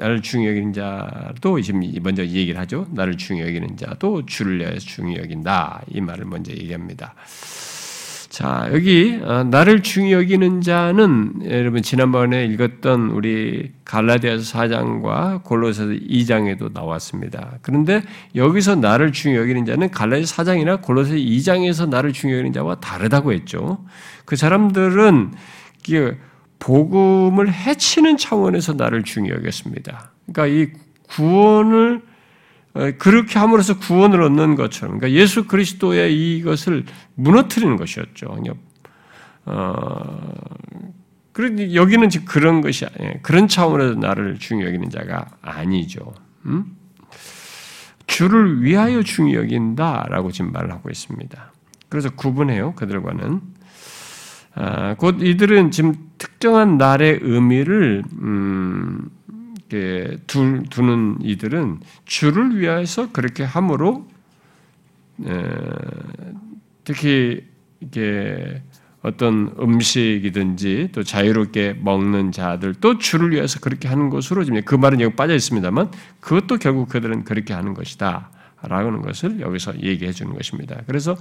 [0.00, 2.86] 나를 중히 여기는 자도 지금 먼저 얘기를 하죠.
[2.90, 5.82] 나를 중히 여기는 자도 주를 위하여 중히 여긴다.
[5.88, 7.14] 이 말을 먼저 얘기합니다.
[8.30, 16.72] 자, 여기 어, 나를 중히 여기는 자는 여러분 지난번에 읽었던 우리 갈라디아서 4장과 골로새서 2장에도
[16.72, 17.58] 나왔습니다.
[17.60, 18.02] 그런데
[18.36, 23.84] 여기서 나를 중히 여기는 자는 갈라디아서 4장이나 골로새 2장에서 나를 중히 여기는 자와 다르다고 했죠.
[24.24, 25.32] 그 사람들은
[26.60, 30.12] 복음을 해치는 차원에서 나를 중히 여겼습니다.
[30.26, 30.72] 그러니까 이
[31.08, 32.02] 구원을
[32.72, 36.84] 어, 그렇게 함으로써 구원을 얻는 것처럼, 그러니까 예수 그리스도의 이것을
[37.16, 38.36] 무너뜨리는 것이었죠.
[39.46, 40.32] 어,
[41.32, 43.14] 그런데 여기는 지금 그런 것이 아니에요.
[43.22, 46.14] 그런 차원에서 나를 중요 여기는 자가 아니죠.
[46.46, 46.76] 음?
[48.06, 51.52] 주를 위하여 중요 여긴다라고 지금 말을 하고 있습니다.
[51.88, 52.74] 그래서 구분해요.
[52.74, 53.40] 그들과는.
[54.54, 59.10] 아, 곧 이들은 지금 특정한 날의 의미를 음,
[60.26, 64.08] 두, 두는 이들은 주를 위해서 그렇게 함으로
[66.82, 67.44] 특히
[67.80, 68.62] 이게
[69.02, 75.00] 어떤 음식이든지 또 자유롭게 먹는 자들 또 주를 위해서 그렇게 하는 것으로 지금 그 말은
[75.00, 78.30] 여기 빠져 있습니다만 그것도 결국 그들은 그렇게 하는 것이다.
[78.62, 80.82] 라는 것을 여기서 얘기해 주는 것입니다.
[80.86, 81.16] 그래서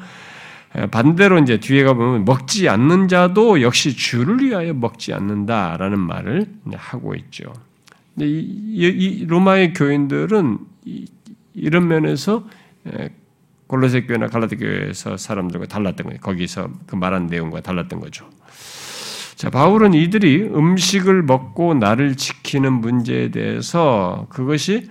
[0.91, 7.51] 반대로 이제 뒤에 가보면 먹지 않는 자도 역시 주를 위하여 먹지 않는다라는 말을 하고 있죠.
[8.17, 8.23] 이,
[8.75, 11.08] 이 로마의 교인들은 이,
[11.69, 12.45] 런 면에서
[13.67, 16.19] 골로새 교회나 갈라디 교회에서 사람들과 달랐던 거예요.
[16.21, 18.27] 거기서 그 말한 내용과 달랐던 거죠.
[19.36, 24.89] 자, 바울은 이들이 음식을 먹고 나를 지키는 문제에 대해서 그것이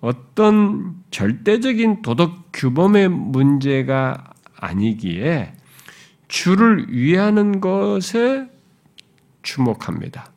[0.00, 4.29] 어떤 절대적인 도덕 규범의 문제가
[4.60, 5.54] 아니기에
[6.28, 8.48] 주를 위하는 것에
[9.42, 10.30] 주목합니다.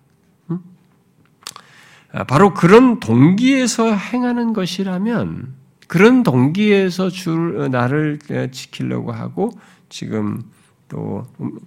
[2.15, 5.55] 아, 바로 그런 동기에서 행하는 것이라면
[5.87, 9.51] 그런 동기에서 줄 어, 나를 어, 지키려고 하고
[9.89, 10.43] 지금
[10.87, 11.57] 또 음,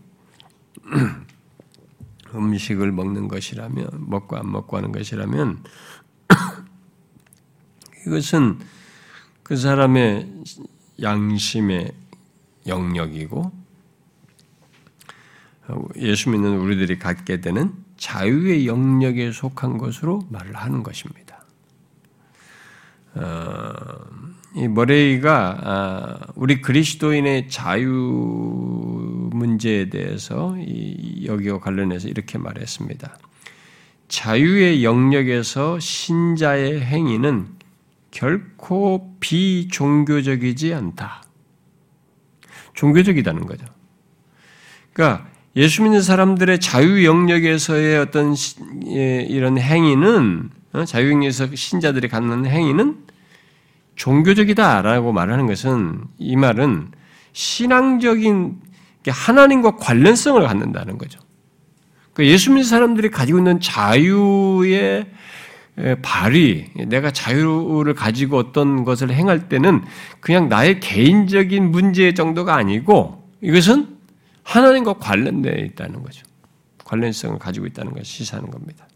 [2.32, 5.64] 음식을 먹는 것이라면 먹고 안 먹고 하는 것이라면
[8.06, 8.60] 이것은
[9.42, 10.44] 그 사람의
[11.02, 11.92] 양심의
[12.66, 13.52] 영역이고
[15.68, 21.44] 어, 예수 믿는 우리들이 갖게 되는 자유의 영역에 속한 것으로 말을 하는 것입니다.
[23.14, 23.72] 어,
[24.54, 27.90] 이 머레이가 아, 우리 그리스도인의 자유
[29.32, 30.56] 문제에 대해서
[31.24, 33.18] 여기와 관련해서 이렇게 말했습니다.
[34.08, 37.48] 자유의 영역에서 신자의 행위는
[38.10, 41.25] 결코 비종교적이지 않다.
[42.76, 43.66] 종교적이다는 거죠.
[44.92, 48.36] 그러니까 예수 믿는 사람들의 자유 영역에서의 어떤
[48.88, 52.98] 예, 이런 행위는 어, 자유 영역에서 신자들이 갖는 행위는
[53.96, 56.92] 종교적이다라고 말하는 것은 이 말은
[57.32, 58.60] 신앙적인
[59.08, 61.18] 하나님과 관련성을 갖는다는 거죠.
[62.12, 65.06] 그러니까 예수 믿는 사람들이 가지고 있는 자유의
[66.00, 69.84] 발휘, 내가 자유를 가지고 어떤 것을 행할 때는
[70.20, 73.96] 그냥 나의 개인적인 문제 정도가 아니고 이것은
[74.42, 76.24] 하나님과 관련되어 있다는 거죠.
[76.84, 78.86] 관련성을 가지고 있다는 것을 시사하는 겁니다.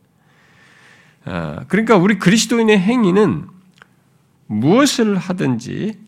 [1.24, 3.46] 아, 그러니까 우리 그리스도인의 행위는
[4.46, 5.98] 무엇을 하든지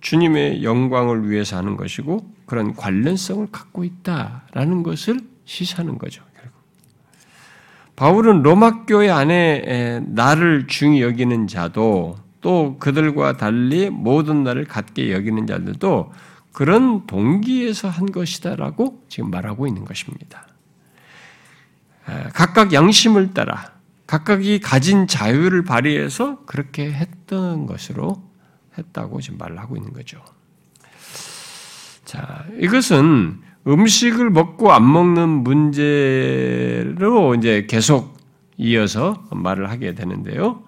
[0.00, 6.22] 주님의 영광을 위해서 하는 것이고 그런 관련성을 갖고 있다라는 것을 시사하는 거죠.
[8.00, 15.46] 바울은 로마 교회 안에 나를 중히 여기는 자도 또 그들과 달리 모든 나를 갖게 여기는
[15.46, 16.10] 자들도
[16.50, 20.48] 그런 동기에서 한 것이다라고 지금 말하고 있는 것입니다.
[22.32, 23.70] 각각 양심을 따라
[24.06, 28.22] 각각이 가진 자유를 발휘해서 그렇게 했던 것으로
[28.78, 30.24] 했다고 지금 말 하고 있는 거죠.
[32.06, 38.16] 자, 이것은 음식을 먹고 안 먹는 문제로 이제 계속
[38.56, 40.62] 이어서 말을 하게 되는데요.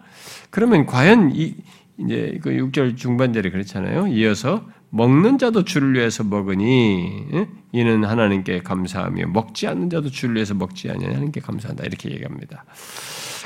[0.50, 1.54] 그러면 과연 이
[1.98, 4.08] 이제 그 6절 중반절에 그렇잖아요.
[4.08, 10.90] 이어서 먹는 자도 주를 위해서 먹으니 이는 하나님께 감사하며 먹지 않는 자도 주를 위해서 먹지
[10.90, 12.64] 않으니 하나님께 감사한다 이렇게 얘기합니다.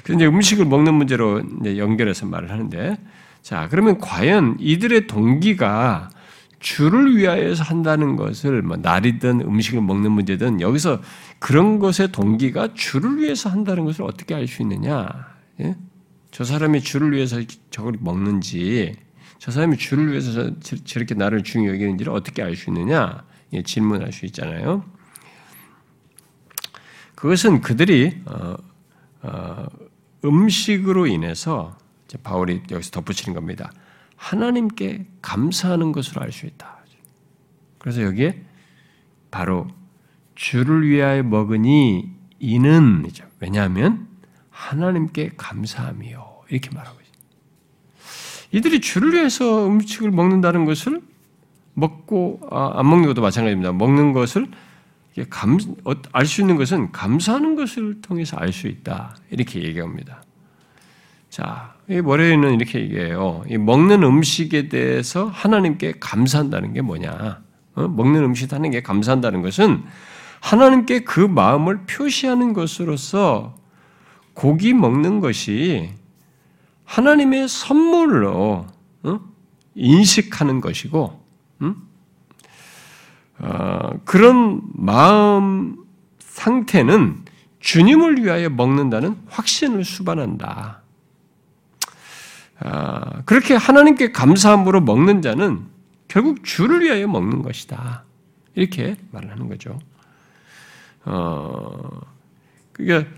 [0.02, 2.96] 그런데 음식을 먹는 문제로 연결해서 말을 하는데
[3.42, 6.08] 자 그러면 과연 이들의 동기가
[6.66, 11.00] 주를 위하여서 한다는 것을 뭐 날이든 음식을 먹는 문제든 여기서
[11.38, 15.08] 그런 것의 동기가 주를 위해서 한다는 것을 어떻게 알 수 있느냐?
[15.60, 15.76] 예?
[16.32, 18.96] 저 사람이 주를 위해서 저걸 먹는지
[19.38, 23.22] 저 사람이 주를 위해서 저렇게 나를 중요 여기는지를 어떻게 알 수 있느냐?
[23.64, 24.84] 질문할 수 있잖아요.
[27.14, 28.56] 그것은 그들이 어,
[29.22, 29.66] 어,
[30.24, 31.78] 음식으로 인해서
[32.24, 33.70] 바울이 여기서 덧붙이는 겁니다.
[34.16, 36.76] 하나님께 감사하는 것으로 알 수 있다.
[37.78, 38.42] 그래서 여기에
[39.30, 39.68] 바로
[40.34, 44.08] 주를 위하여 먹으니 이는 왜냐하면
[44.50, 46.96] 하나님께 감사함이요 이렇게 말하고
[48.52, 51.02] 이들이 주를 위해서 음식을 먹는다는 것을
[51.74, 53.72] 먹고 아, 안 먹는 것도 마찬가지입니다.
[53.72, 54.48] 먹는 것을
[55.84, 59.16] 어, 알수 있는 것은 감사하는 것을 통해서 알 수 있다.
[59.30, 60.22] 이렇게 얘기합니다.
[61.36, 63.44] 자, 이 월요일은 이렇게 얘기해요.
[63.46, 67.42] 이 먹는 음식에 대해서 하나님께 감사한다는 게 뭐냐?
[67.74, 67.88] 어?
[67.88, 69.84] 먹는 음식 하는 게 감사한다는 것은
[70.40, 73.54] 하나님께 그 마음을 표시하는 것으로서
[74.32, 75.90] 고기 먹는 것이
[76.86, 78.66] 하나님의 선물로
[79.02, 79.20] 어?
[79.74, 81.22] 인식하는 것이고
[81.60, 81.76] 음?
[83.40, 85.84] 어, 그런 마음
[86.18, 87.26] 상태는
[87.60, 90.85] 주님을 위하여 먹는다는 확신을 수반한다.
[92.60, 95.66] 아, 그렇게 하나님께 감사함으로 먹는 자는
[96.08, 98.04] 결국 주를 위하여 먹는 것이다.
[98.54, 99.78] 이렇게 말을 하는 거죠.
[101.04, 102.00] 어,
[102.72, 103.10] 그러니까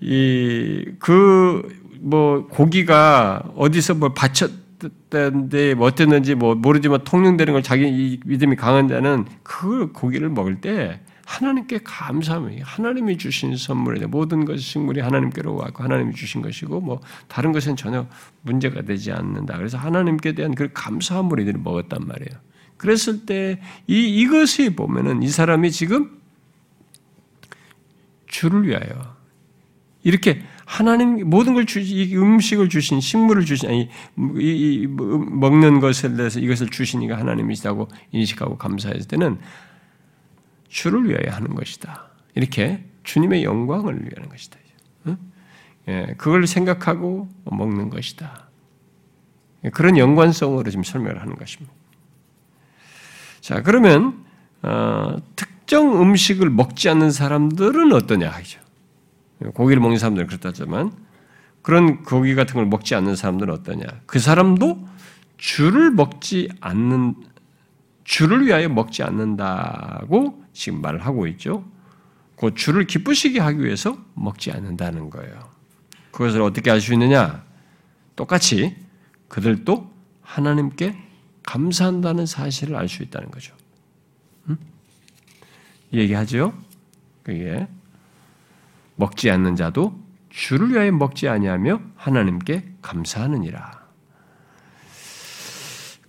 [0.00, 8.88] 이그 뭐 고기가 어디서 뭐 바쳤는데 뭐 어땠는지 뭐 모르지만 통용되는 걸 자기 믿음이 강한
[8.88, 15.82] 자는 그 고기를 먹을 때 하나님께 감사함이 하나님이 주신 선물에 모든 것이 식물이 하나님께로 왔고
[15.82, 18.06] 하나님이 주신 것이고 뭐 다른 것은 전혀
[18.42, 19.56] 문제가 되지 않는다.
[19.56, 22.38] 그래서 하나님께 대한 그 감사함으로 이들이 먹었단 말이에요.
[22.76, 26.18] 그랬을 때 이 이것이 보면은 이 사람이 지금
[28.26, 29.14] 주를 위하여
[30.02, 33.90] 이렇게 하나님 모든 걸 주시 음식을 주신 식물을 주신 아니
[34.38, 39.38] 이, 이, 뭐, 먹는 것에 대해서 이것을 주시니까 하나님이시다고 인식하고 감사했을 때는
[40.74, 42.08] 주를 위하여 하는 것이다.
[42.34, 44.58] 이렇게 주님의 영광을 위하는 것이다.
[45.86, 48.48] 예, 그걸 생각하고 먹는 것이다.
[49.72, 51.72] 그런 연관성으로 지금 설명을 하는 것입니다.
[53.40, 54.24] 자, 그러면
[54.62, 58.60] 어, 특정 음식을 먹지 않는 사람들은 어떠냐 하죠.
[59.52, 60.90] 고기를 먹는 사람들은 그렇다지만
[61.62, 63.84] 그런 고기 같은 걸 먹지 않는 사람들은 어떠냐?
[64.06, 64.88] 그 사람도
[65.36, 67.14] 주를 먹지 않는
[68.02, 71.64] 주를 위하여 먹지 않는다고 지금 말을 하고 있죠.
[72.36, 75.50] 그 주를 기쁘시게 하기 위해서 먹지 않는다는 거예요.
[76.10, 77.44] 그것을 어떻게 알 수 있느냐?
[78.16, 78.76] 똑같이
[79.28, 80.96] 그들도 하나님께
[81.42, 83.54] 감사한다는 사실을 알 수 있다는 거죠.
[84.48, 84.56] 음?
[85.92, 86.54] 얘기하죠.
[87.22, 87.66] 그게
[88.96, 89.98] 먹지 않는 자도
[90.30, 93.83] 주를 위하여 먹지 아니하며 하나님께 감사하느니라.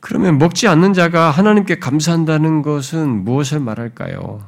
[0.05, 4.45] 그러면 먹지 않는 자가 하나님께 감사한다는 것은 무엇을 말할까요?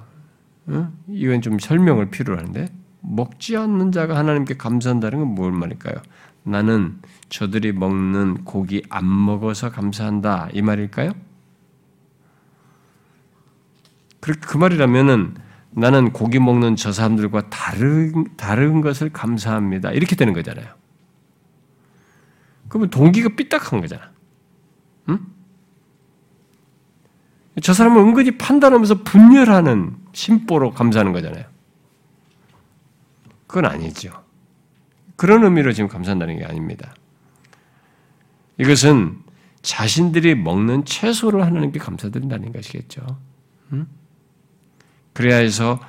[0.70, 0.94] 응?
[1.08, 2.70] 이건 좀 설명을 필요로 하는데
[3.02, 5.96] 먹지 않는 자가 하나님께 감사한다는 건뭘 말일까요?
[6.44, 11.14] 나는 저들이 먹는 고기 안 먹어서 감사한다 이 말일까요?
[14.20, 15.38] 그 말이라면은
[15.72, 20.68] 나는 고기 먹는 저 사람들과 다른 다른 것을 감사합니다 이렇게 되는 거잖아요.
[22.70, 24.12] 그러면 동기가 삐딱한 거잖아.
[25.10, 25.37] 응?
[27.62, 31.46] 저 사람은 은근히 판단하면서 분열하는 심보로 감사하는 거잖아요.
[33.48, 34.12] 그건 아니죠.
[35.16, 36.94] 그런 의미로 지금 감사한다는 게 아닙니다.
[38.60, 39.18] 이것은
[39.62, 43.02] 자신들이 먹는 채소를 하나님께 감사드린다는 것이겠죠.
[43.74, 43.88] 음?
[45.14, 45.80] 그래야 해서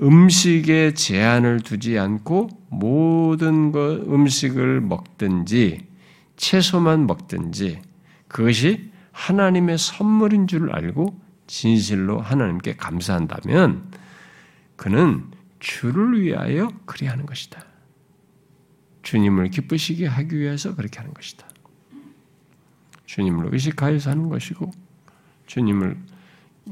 [0.00, 5.86] 음식에 제한을 두지 않고 모든 것 음식을 먹든지
[6.36, 7.80] 채소만 먹든지
[8.28, 13.90] 그것이 하나님의 선물인 줄 알고 진실로 하나님께 감사한다면
[14.76, 15.24] 그는
[15.58, 17.64] 주를 위하여 그리하는 것이다.
[19.02, 21.48] 주님을 기쁘시게 하기 위해서 그렇게 하는 것이다.
[23.06, 24.70] 주님을 의식하여서 하는 것이고
[25.46, 25.96] 주님을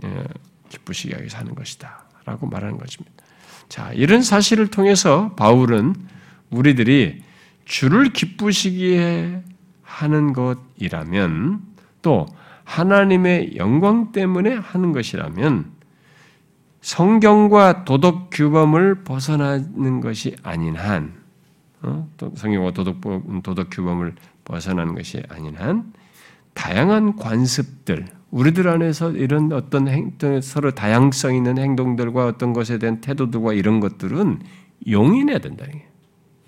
[0.05, 0.25] 예,
[0.69, 2.05] 기쁘시게 하기 하는 것이다.
[2.27, 3.25] 라고 말하는 것입니다.
[3.71, 5.95] 자, 이런 사실을 통해서 바울은
[6.51, 7.23] 우리들이
[7.65, 9.43] 주를 기쁘시기에
[9.83, 11.74] 하는 것이라면
[12.05, 12.27] 또
[12.65, 15.73] 하나님의 영광 때문에 하는 것이라면
[16.83, 21.15] 성경과 도덕 규범을 벗어나는 것이 아닌 한,
[21.83, 22.09] 어?
[22.37, 23.01] 성경과 도덕,
[23.43, 24.15] 도덕 규범을
[24.45, 25.93] 벗어나는 것이 아닌 한,
[26.53, 30.13] 다양한 관습들, 우리들 안에서 이런 어떤 행,
[30.43, 34.43] 서로 다양성 있는 행동들과 어떤 것에 대한 태도들과 이런 것들은
[34.87, 35.89] 용인해야 된다는 거예요.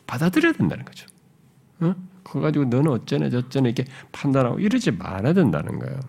[0.06, 1.06] 받아들여야 된다는 거죠.
[1.80, 1.94] 어?
[2.26, 6.00] 그거 가지고 너는 어쩌네 저쩌네 이렇게 판단하고 이러지 말아야 된다는 거예요.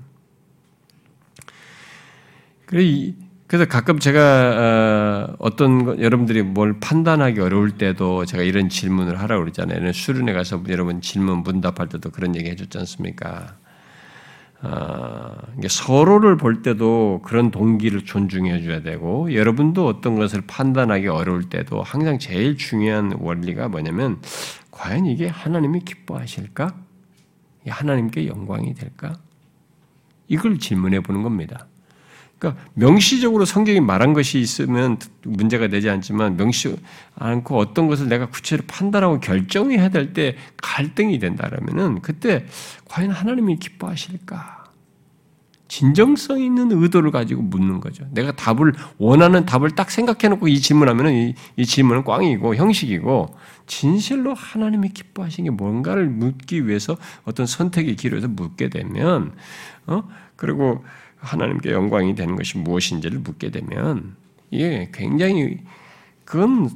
[2.65, 9.93] 그래서 가끔 제가 어, 어떤 여러분들이 뭘 판단하기 어려울 때도 제가 이런 질문을 하라고 그러잖아요.
[9.93, 13.55] 수련회 가서 여러분 질문 문답할 때도 그런 얘기 해줬지 않습니까?
[14.61, 15.35] 어,
[15.67, 22.17] 서로를 볼 때도 그런 동기를 존중해 줘야 되고 여러분도 어떤 것을 판단하기 어려울 때도 항상
[22.17, 24.19] 제일 중요한 원리가 뭐냐면
[24.71, 26.75] 과연 이게 하나님이 기뻐하실까?
[27.67, 29.13] 하나님께 영광이 될까?
[30.27, 31.67] 이걸 질문해 보는 겁니다.
[32.39, 36.75] 그러니까 명시적으로 성경이 말한 것이 있으면 문제가 되지 않지만 명시
[37.15, 42.45] 않고 어떤 것을 내가 구체로 판단하고 결정해야 될 때 갈등이 된다라면은 그때
[42.85, 44.57] 과연 하나님이 기뻐하실까?
[45.67, 48.05] 진정성 있는 의도를 가지고 묻는 거죠.
[48.11, 54.89] 내가 답을 원하는 답을 딱 생각해놓고 이 질문하면은 이, 이 질문은 꽝이고 형식이고 진실로 하나님이
[54.89, 56.95] 기뻐하신 게 뭔가를 묻기 위해서
[57.25, 59.33] 어떤 선택의 기로에서 묻게 되면
[59.87, 60.03] 어
[60.37, 60.85] 그리고
[61.17, 64.15] 하나님께 영광이 되는 것이 무엇인지를 묻게 되면
[64.51, 65.59] 이게 굉장히
[66.25, 66.69] 그건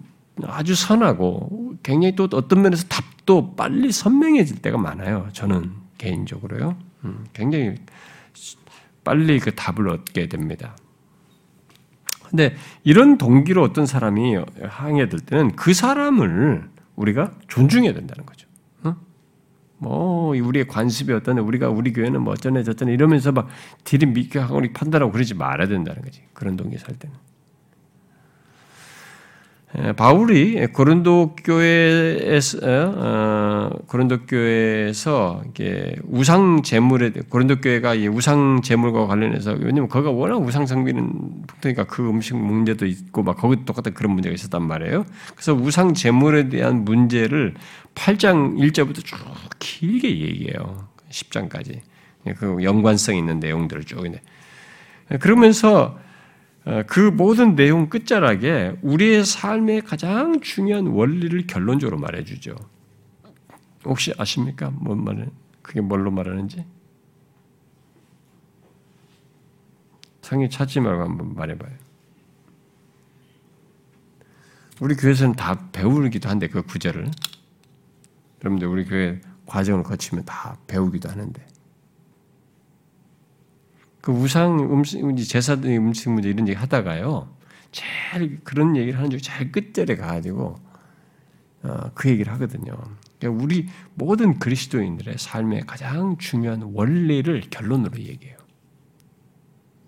[0.44, 5.30] 아주 선하고 굉장히 또 어떤 면에서 답도 빨리 선명해질 때가 많아요.
[5.34, 6.76] 저는 개인적으로요.
[7.06, 7.76] 음, 굉장히
[9.04, 10.76] 빨리 그 답을 얻게 됩니다.
[12.30, 18.48] 근데 이런 동기로 어떤 사람이 항해 될 때는 그 사람을 우리가 존중해야 된다는 거죠.
[19.82, 23.50] 뭐 우리의 관습이 어떤 우리가 우리 교회는 뭐 어쩌네 저쩌네 이러면서 막
[23.84, 26.22] 들이밀게 하고 판단하고 그러지 말아야 된다는 거지.
[26.34, 27.16] 그런 동기 살 때는.
[29.78, 35.44] 예, 바울이 고린도 교회에서 어, 고린도 교회에서
[36.10, 42.10] 우상 제물에 고린도 교회가 이 우상 제물과 관련해서 왜냐면 거기가 워낙 우상 성비는 북동이니까 그
[42.10, 45.06] 음식 문제도 있고 막 거기 똑같은 그런 문제가 있었단 말이에요.
[45.36, 47.54] 그래서 우상 제물에 대한 문제를
[47.96, 49.18] 8장 1절부터 쭉
[49.60, 50.88] 길게 얘기해요.
[51.10, 51.80] 10장까지
[52.38, 54.04] 그 연관성 있는 내용들을 쭉
[55.20, 56.11] 그러면서 어,
[56.88, 62.56] 그 모든 내용 끝자락에 우리의 삶의 가장 중요한 원리를 결론적으로 말해주죠.
[63.86, 64.70] 혹시 아십니까?
[64.70, 65.30] 뭔 말을
[65.62, 66.66] 그게 뭘로 말하는지?
[70.22, 71.72] 성이 찾지 말고 한번 말해봐요.
[74.80, 77.10] 우리 교회에서는 다 배우기도 한데 그 구절을
[78.42, 81.51] 여러분들 우리 교회 과정을 거치면 다 배우기도 하는데
[84.02, 85.00] 그 우상 음식
[85.30, 87.34] 제사들 음식 문제 이런 얘기 하다가요.
[87.72, 90.56] 제일 그런 얘기를 하는 중에 제일 끝절에 가가지고
[91.64, 92.78] 어, 그 얘기를 하거든요.
[93.20, 98.38] 그러니까 우리 모든 그리스도인들의 삶의 가장 중요한 원리를 결론으로 얘기해요.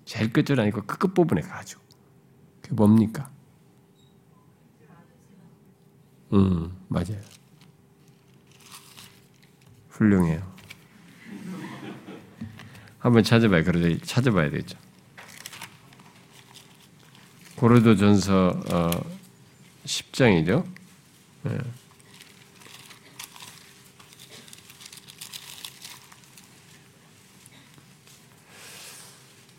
[0.06, 1.80] 제일 끝절 아니고 그 끝부분에 가죠.
[2.62, 3.32] 그게 뭡니까?
[6.34, 7.20] 음, 맞아요.
[9.90, 10.53] 훌륭해요.
[13.04, 13.66] 한번 찾아봐요.
[13.66, 14.78] 그래도 찾아봐야 되겠죠.
[17.58, 18.90] 고르도 전서 어,
[19.86, 20.66] 10장이죠.
[21.44, 21.58] 네.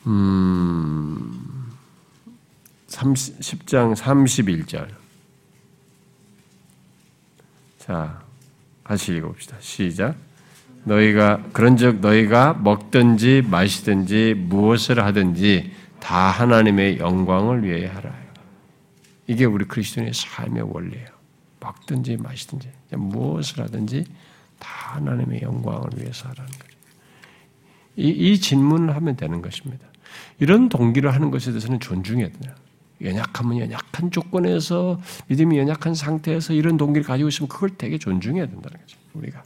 [0.07, 1.76] 음,
[2.86, 4.88] 30, 10장 31절.
[7.78, 8.24] 자,
[8.82, 9.59] 같이 읽어봅시다.
[9.61, 10.16] 시작.
[10.85, 18.14] 너희가 그런즉 너희가 먹든지 마시든지 무엇을 하든지 다 하나님의 영광을 위해 하라.
[19.26, 21.07] 이게 우리 그리스도인의 삶의 원리예요.
[21.61, 24.05] 먹든지 마시든지 무엇을 하든지
[24.59, 26.74] 다 하나님의 영광을 위해서 하라는 거죠.
[27.97, 29.87] 이, 이 질문을 하면 되는 것입니다.
[30.39, 32.55] 이런 동기를 하는 것에 대해서는 존중해야 돼요.
[33.03, 38.99] 연약하면 연약한 조건에서 믿음이 연약한 상태에서 이런 동기를 가지고 있으면 그걸 되게 존중해야 된다는 거죠.
[39.14, 39.43] 우리가.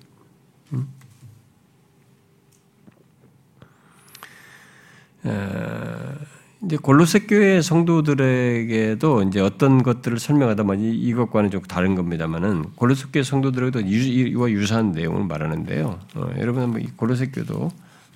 [6.65, 13.23] 이제 골로새 교회 성도들에게도 이제 어떤 것들을 설명하다 보니 이것과는 좀 다른 겁니다만은 골로새 교회
[13.23, 16.01] 성도들에게도 이와 유사한 내용을 말하는데요.
[16.17, 17.71] 어, 여러분 한번 골로새 교도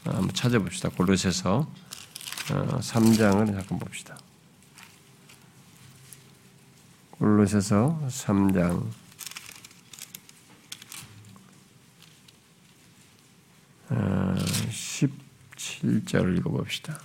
[0.04, 0.88] 한번 찾아봅시다.
[0.90, 1.66] 골로새서
[2.52, 4.16] 어, 3장을 잠깐 봅시다.
[7.12, 8.82] 골로새서 3장
[13.90, 14.34] 어,
[15.62, 16.98] 17절을 읽어봅시다.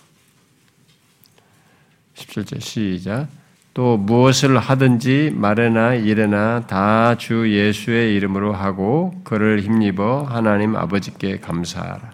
[2.16, 3.28] 17절 시작.
[3.74, 12.12] 또 무엇을 하든지 말에나 일에나 다 주 예수의 이름으로 하고 그를 힘입어 하나님 아버지께 감사하라.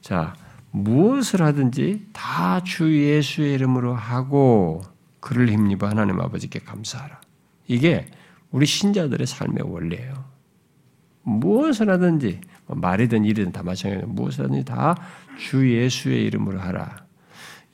[0.00, 0.34] 자,
[0.72, 4.82] 무엇을 하든지 다 주 예수의 이름으로 하고
[5.20, 7.20] 그를 힘입어 하나님 아버지께 감사하라.
[7.68, 8.06] 이게
[8.50, 10.24] 우리 신자들의 삶의 원리예요.
[11.22, 14.08] 무엇을 하든지 뭐 말이든 일이든 다 마찬가지예요.
[14.12, 14.96] 무엇을 하든지 다
[15.38, 17.04] 주 예수의 이름으로 하라.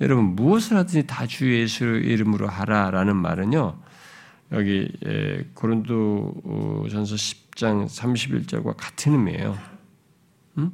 [0.00, 3.78] 여러분 무엇을 하든지 다 주 예수 이름으로 하라라는 말은요.
[4.52, 9.58] 여기 예, 고린도전서 10장 31절과 같은 의미예요.
[10.58, 10.70] 음?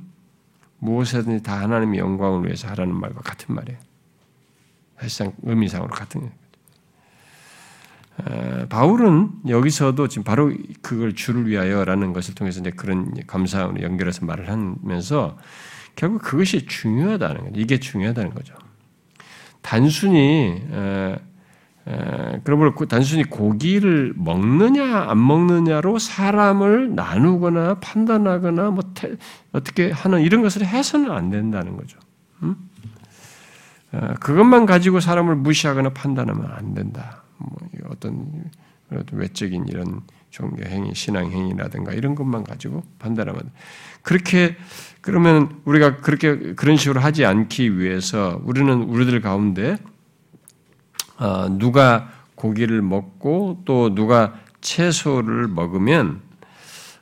[0.79, 3.79] 무엇이든지 다 하나님의 영광을 위해서 하라는 말과 같은 말이에요.
[4.99, 6.31] 사실상 의미상으로 같은
[8.29, 10.53] 에, 바울은 여기서도 지금 바로
[10.83, 15.39] 그걸 주를 위하여라는 것을 통해서 이제 그런 감사함을 연결해서 말을 하면서
[15.97, 17.53] 결국 그것이 중요하다는 거죠.
[17.55, 18.55] 이게 중요하다는 거죠.
[19.61, 20.63] 단순히
[22.45, 28.85] 그러므로 단순히 고기를 먹느냐 안 먹느냐로 사람을 나누거나 판단하거나 뭐
[29.53, 31.99] 어떻게 하는 이런 것을 해서는 안 된다는 거죠.
[32.43, 32.57] 음?
[34.21, 37.23] 그것만 가지고 사람을 무시하거나 판단하면 안 된다.
[37.37, 37.57] 뭐
[37.91, 38.45] 어떤
[39.13, 43.51] 외적인 이런 종교 행위, 신앙 행위라든가 이런 것만 가지고 판단하면
[44.03, 44.57] 그렇게
[45.03, 49.77] 그러면 우리가 그렇게 그런 식으로 하지 않기 위해서 우리는 우리들 가운데
[51.19, 56.23] 어, 누가 고기를 먹고 또 누가 채소를 먹으면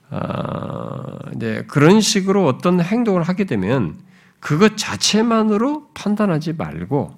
[0.09, 3.99] 어, 이제 그런 식으로 어떤 행동을 하게 되면
[4.41, 7.15] 그것 자체만으로 판단하지 말고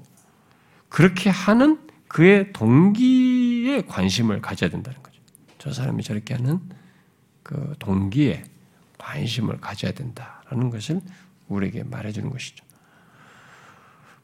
[0.88, 1.78] 그렇게 하는
[2.08, 5.20] 그의 동기에 관심을 가져야 된다는 거죠.
[5.58, 6.58] 저 사람이 저렇게 하는
[7.44, 8.44] 그 동기에
[8.98, 11.00] 관심을 가져야 된다 라는 것을
[11.48, 12.64] 우리에게 말해주는 것이죠.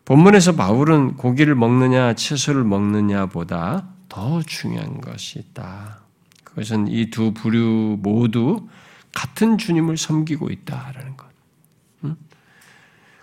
[0.04, 6.00] 본문에서 바울은 고기를 먹느냐 채소를 먹느냐보다 더 중요한 것이 있다.
[6.44, 8.68] 그것은 이 두 부류 모두
[9.14, 11.28] 같은 주님을 섬기고 있다라는 것.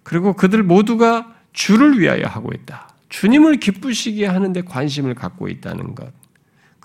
[0.04, 2.94] 그리고 그들 모두가 주를 위하여 하고 있다.
[3.10, 6.14] 주님을 기쁘시게 하는데 관심을 갖고 있다는 것.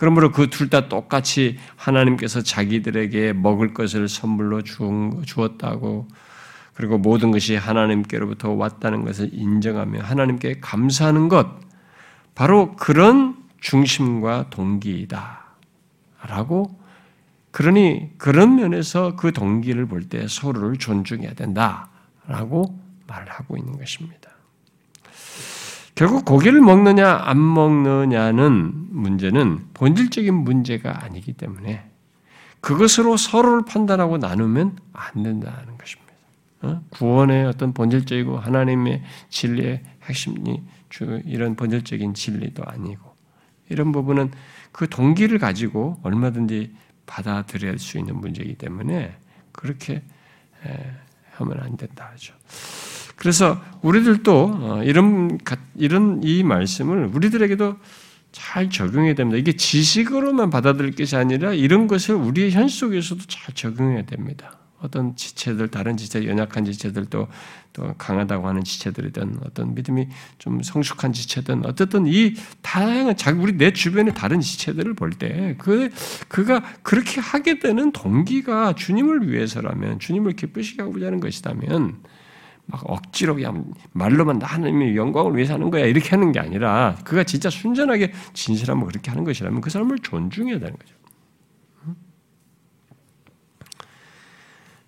[0.01, 6.09] 그러므로 그 둘 다 똑같이 하나님께서 자기들에게 먹을 것을 선물로 주었다고
[6.73, 11.47] 그리고 모든 것이 하나님께로부터 왔다는 것을 인정하며 하나님께 감사하는 것
[12.35, 15.45] 바로 그런 중심과 동기이다.
[16.27, 16.81] 라고
[17.51, 24.30] 그러니 그런 면에서 그 동기를 볼 때 서로를 존중해야 된다라고 말을 하고 있는 것입니다.
[25.95, 31.85] 결국 고기를 먹느냐 안 먹느냐는 문제는 본질적인 문제가 아니기 때문에
[32.61, 36.11] 그것으로 서로를 판단하고 나누면 안 된다는 것입니다.
[36.63, 36.83] 어?
[36.91, 40.63] 구원의 어떤 본질적이고 하나님의 진리의 핵심이
[41.25, 43.15] 이런 본질적인 진리도 아니고
[43.69, 44.31] 이런 부분은
[44.73, 46.75] 그 동기를 가지고 얼마든지
[47.07, 49.17] 받아들일 수 있는 문제이기 때문에
[49.53, 50.03] 그렇게
[51.33, 52.35] 하면 안 된다 하죠.
[53.21, 55.39] 그래서 우리들도 어, 이런
[55.77, 57.77] 이런 이 말씀을 우리들에게도
[58.33, 59.37] 잘 적용해야 됩니다.
[59.37, 64.57] 이게 지식으로만 받아들일 것이 아니라 이런 것을 우리의 현실 속에서도 잘 적용해야 됩니다.
[64.81, 67.29] 어떤 지체들, 다른 지체, 연약한 지체들도
[67.75, 70.09] 또 강하다고 하는 지체들이든 어떤 믿음이
[70.39, 75.91] 좀 성숙한 지체든 어쨌든 이 다양한 자기 우리 내 주변의 다른 지체들을 볼 때 그
[76.29, 81.99] 그가 그렇게 하게 되는 동기가 주님을 위해서라면 주님을 기쁘시게 하고자 하는 것이다면
[82.71, 87.51] 막 억지로 그냥 말로만 하나님의 영광을 위해서 하는 거야 이렇게 하는 게 아니라 그가 진짜
[87.51, 90.95] 순전하게 진실하면 그렇게 하는 것이라면 그 사람을 존중해야 되는 거죠.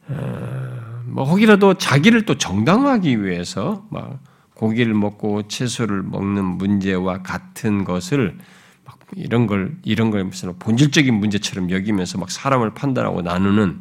[0.08, 4.20] 어, 뭐 혹이라도 자기를 또 정당화하기 위해서 막
[4.54, 8.38] 고기를 먹고 채소를 먹는 문제와 같은 것을
[8.84, 13.80] 막 이런 걸 이런 걸 무슨 본질적인 문제처럼 여기면서 막 사람을 판단하고 나누는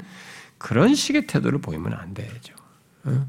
[0.58, 2.54] 그런 식의 태도를 보이면 안 되죠.
[3.04, 3.28] 어?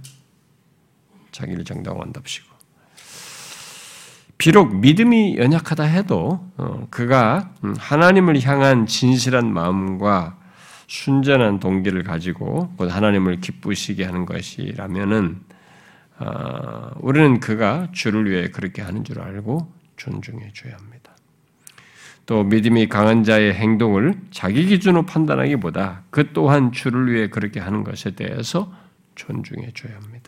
[1.33, 2.53] 자기를 정당화한답시고.
[4.39, 10.37] 비록 믿음이 연약하다 해도 어, 그가 하나님을 향한 진실한 마음과
[10.89, 15.41] 순전한 동기를 가지고 곧 하나님을 기쁘시게 하는 것이라면은
[16.19, 21.13] 어, 우리는 그가 주를 위해 그렇게 하는 줄 알고 존중해 줘야 합니다.
[22.27, 28.13] 또 믿음이 강한 자의 행동을 자기 기준으로 판단하기보다 그 또한 주를 위해 그렇게 하는 것에
[28.13, 28.73] 대해서
[29.15, 30.22] 존중해 줘야 합니다.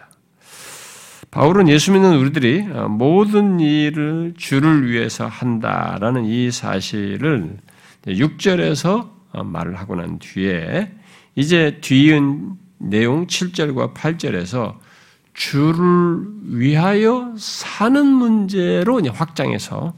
[1.34, 7.56] 바울은 예수 믿는 우리들이 어, 모든 일을 주를 위해서 한다라는 이 사실을
[8.06, 10.92] 6절에서 어, 말을 하고 난 뒤에
[11.34, 14.76] 이제 뒤은 내용 7절과 8절에서
[15.32, 19.92] 주를 위하여 사는 문제로 확장해서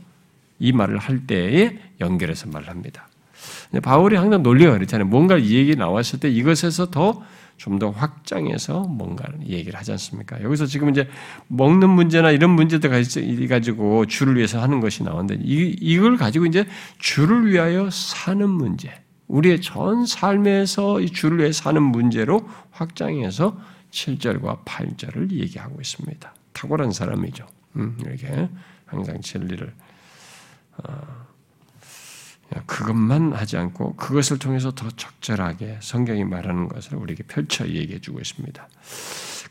[0.59, 3.09] 이 말을 할 때에 연결해서 말을 합니다.
[3.83, 5.07] 바울이 항상 논리가 그렇잖아요.
[5.07, 7.23] 뭔가 이 얘기 나왔을 때 이것에서 더
[7.57, 10.43] 좀 더 확장해서 뭔가 얘기를 하지 않습니까?
[10.43, 11.09] 여기서 지금 이제
[11.49, 12.91] 먹는 문제나 이런 문제들
[13.49, 16.67] 가지고 주를 위해서 하는 것이 나오는데 이걸 가지고 이제
[16.99, 18.93] 주를 위하여 사는 문제,
[19.29, 23.59] 우리의 전 삶에서 이 주를 위해 사는 문제로 확장해서
[23.91, 26.35] 7절과 8절을 얘기하고 있습니다.
[26.53, 27.47] 탁월한 사람이죠.
[27.77, 28.49] 음, 이렇게
[28.87, 29.73] 항상 진리를
[30.79, 31.26] 어,
[32.67, 38.69] 그것만 하지 않고 그것을 통해서 더 적절하게 성경이 말하는 것을 우리에게 펼쳐 얘기해 주고 있습니다.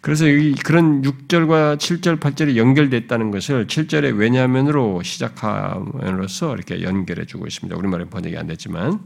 [0.02, 7.76] 그래서 여기 그런 6절과 7절, 8절이 연결됐다는 것을 7절의 왜냐면으로 시작함으로써 이렇게 연결해 주고 있습니다.
[7.76, 9.00] 우리말에 번역이 안 됐지만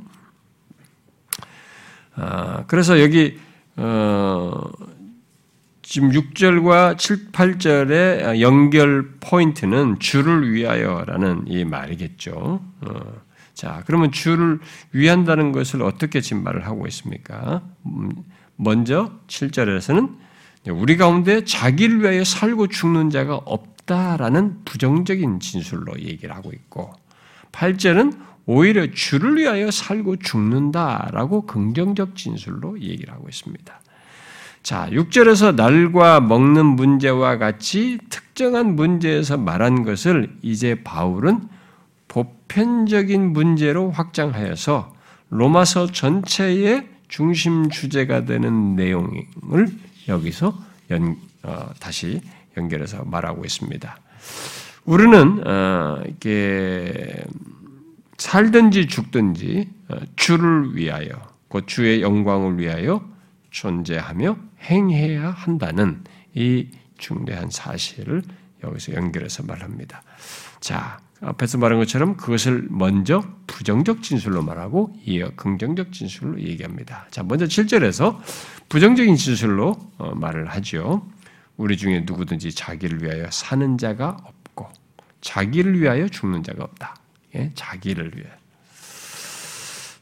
[2.16, 3.40] 아, 그래서 여기
[3.78, 4.62] 어,
[5.82, 12.62] 지금 6절과 7, 8절의 연결 포인트는 주를 위하여라는 이 말이겠죠.
[12.82, 13.29] 어,
[13.60, 14.60] 자, 그러면 주를
[14.94, 17.62] 위한다는 것을 어떻게 지금 말을 하고 있습니까?
[17.86, 18.10] 음,
[18.56, 20.16] 먼저 7절에서는
[20.70, 26.94] 우리 가운데 자기를 위하여 살고 죽는 자가 없다라는 부정적인 진술로 얘기를 하고 있고
[27.52, 33.82] 8절은 오히려 주를 위하여 살고 죽는다라고 긍정적 진술로 얘기를 하고 있습니다.
[34.64, 41.59] 자, 6절에서 날과 먹는 문제와 같이 특정한 문제에서 말한 것을 이제 바울은
[42.50, 44.94] 보편적인 문제로 확장하여서
[45.30, 49.68] 로마서 전체의 중심 주제가 되는 내용을
[50.08, 50.58] 여기서
[50.92, 52.22] 연, 어, 다시
[52.58, 53.98] 연결해서 말하고 있습니다.
[54.86, 57.24] 우리는 어, 이게
[58.18, 61.10] 살든지 죽든지 어, 주를 위하여,
[61.48, 63.08] 곧 주의 영광을 위하여
[63.52, 68.24] 존재하며 행해야 한다는 이 중대한 사실을
[68.64, 70.02] 여기서 연결해서 말합니다.
[70.60, 77.08] 자, 앞에서 말한 것처럼 그것을 먼저 부정적 진술로 말하고 이어 긍정적 진술로 얘기합니다.
[77.12, 78.20] 자, 먼저 7절에서
[78.70, 81.06] 부정적인 진술로 어, 말을 하죠.
[81.58, 84.70] 우리 중에 누구든지 자기를 위하여 사는 자가 없고
[85.20, 86.96] 자기를 위하여 죽는 자가 없다.
[87.36, 87.52] 예?
[87.54, 88.28] 자기를 위해.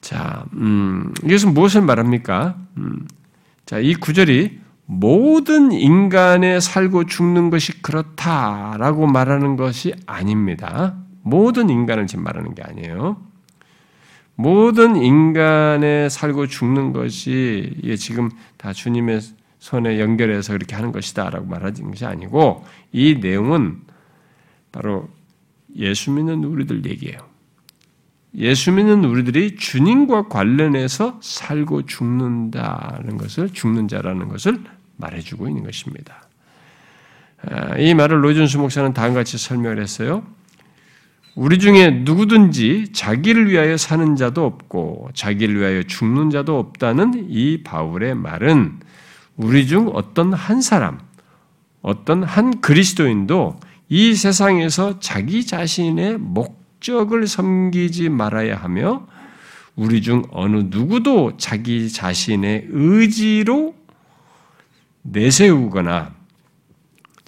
[0.01, 2.57] 자, 음, 이것은 무엇을 말합니까?
[2.77, 3.07] 음,
[3.65, 10.95] 자, 이 구절이 모든 인간의 살고 죽는 것이 그렇다라고 말하는 것이 아닙니다.
[11.29, 13.21] 모든 인간을 지금 말하는 게 아니에요.
[14.35, 19.21] 모든 인간의 살고 죽는 것이 지금 다 주님의
[19.59, 23.81] 손에 연결해서 그렇게 하는 것이다라고 말하는 것이 아니고 이 내용은
[24.71, 25.09] 바로
[25.75, 27.17] 예수 믿는 우리들 얘기예요.
[28.35, 34.59] 예수 믿는 우리들이 주님과 관련해서 살고 죽는다는 것을 죽는 자라는 것을
[34.97, 36.27] 말해주고 있는 것입니다.
[37.41, 40.23] 아, 이 말을 로이존스 목사는 다음과 같이 설명을 했어요.
[41.37, 48.15] 우리 중에 누구든지 자기를 위하여 사는 자도 없고 자기를 위하여 죽는 자도 없다는 이 바울의
[48.15, 48.79] 말은
[49.35, 50.97] 우리 중 어떤 한 사람,
[51.83, 59.05] 어떤 한 그리스도인도 이 세상에서 자기 자신의 목적을 섬기지 말아야 하며
[59.75, 63.75] 우리 중 어느 누구도 자기 자신의 의지로
[65.03, 66.15] 내세우거나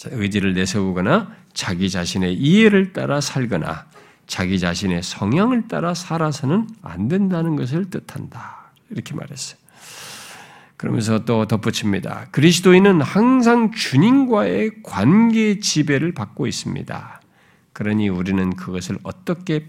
[0.05, 3.88] 의지를 내세우거나 자기 자신의 이해를 따라 살거나
[4.30, 8.71] 자기 자신의 성향을 따라 살아서는 안 된다는 것을 뜻한다.
[8.91, 9.59] 이렇게 말했어요.
[10.77, 12.27] 그러면서 또 덧붙입니다.
[12.30, 17.21] 그리스도인은 항상 주님과의 관계 지배를 받고 있습니다.
[17.73, 19.65] 그러니 우리는 그것을 어떻게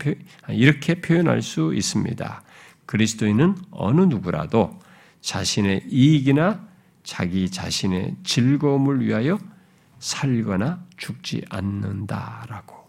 [0.51, 2.43] 이렇게 표현할 수 있습니다.
[2.85, 4.79] 그리스도인은 어느 누구라도
[5.23, 6.61] 자신의 이익이나
[7.03, 9.39] 자기 자신의 즐거움을 위하여
[10.01, 12.80] 살거나 죽지 않는다라고.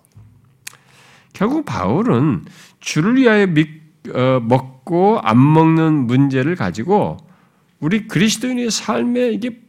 [1.33, 2.45] 결국 바울은
[2.79, 3.47] 주를 위하여
[4.13, 7.17] 어, 먹고 안 먹는 문제를 가지고
[7.79, 9.61] 우리 그리스도인의 삶에 이게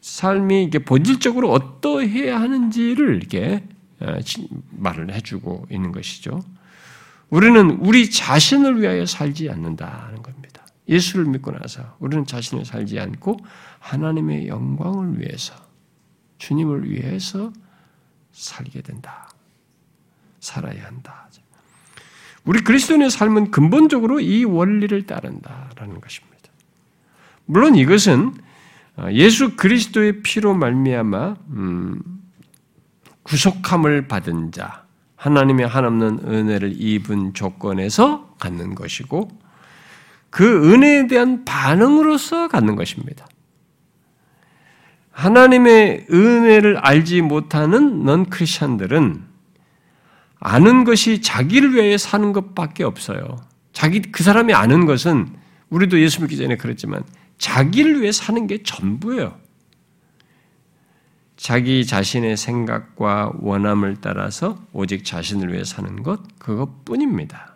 [0.00, 3.64] 삶이 이게 본질적으로 어떠해야 하는지를 이렇게
[4.00, 4.16] 어,
[4.70, 6.40] 말을 해주고 있는 것이죠.
[7.30, 10.66] 우리는 우리 자신을 위하여 살지 않는다는 겁니다.
[10.88, 13.36] 예수를 믿고 나서 우리는 자신을 살지 않고
[13.80, 15.54] 하나님의 영광을 위해서
[16.38, 17.52] 주님을 위해서
[18.32, 19.27] 살게 된다.
[20.48, 21.28] 살아야 한다.
[22.44, 26.38] 우리 그리스도인의 삶은 근본적으로 이 원리를 따른다라는 것입니다.
[27.44, 28.32] 물론 이것은
[29.12, 32.00] 예수 그리스도의 피로 말미암아 음,
[33.22, 34.84] 구속함을 받은 자,
[35.16, 39.28] 하나님의 한없는 은혜를 입은 조건에서 갖는 것이고
[40.30, 43.26] 그 은혜에 대한 반응으로서 갖는 것입니다.
[45.10, 49.27] 하나님의 은혜를 알지 못하는 넌 크리스천들은
[50.40, 53.36] 아는 것이 자기를 위해 사는 것밖에 없어요.
[53.72, 55.34] 자기 그 사람이 아는 것은
[55.70, 57.02] 우리도 예수 믿기 전에 그랬지만
[57.38, 59.38] 자기를 위해 사는 게 전부예요.
[61.36, 67.54] 자기 자신의 생각과 원함을 따라서 오직 자신을 위해 사는 것 그것뿐입니다.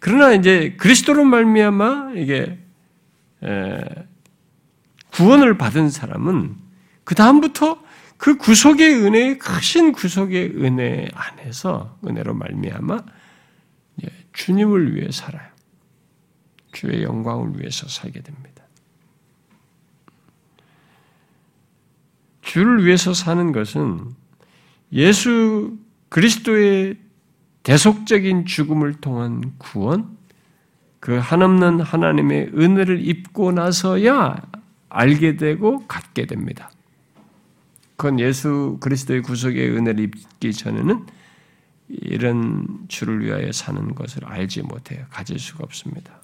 [0.00, 2.58] 그러나 이제 그리스도로 말미암아 이게
[5.10, 6.56] 구원을 받은 사람은
[7.04, 7.82] 그 다음부터
[8.18, 12.98] 그 구속의 은혜, 크신 구속의 은혜 안에서 은혜로 말미암아
[14.34, 15.48] 주님을 위해 살아요.
[16.72, 18.64] 주의 영광을 위해서 살게 됩니다.
[22.42, 24.14] 주를 위해서 사는 것은
[24.92, 25.76] 예수
[26.08, 26.96] 그리스도의
[27.62, 30.16] 대속적인 죽음을 통한 구원,
[30.98, 34.36] 그 한없는 하나님의 은혜를 입고 나서야
[34.88, 36.70] 알게 되고 갖게 됩니다.
[37.98, 41.04] 그건 예수 그리스도의 구속의 은혜를 입기 전에는
[41.88, 45.04] 이런 주를 위하여 사는 것을 알지 못해요.
[45.10, 46.22] 가질 수가 없습니다.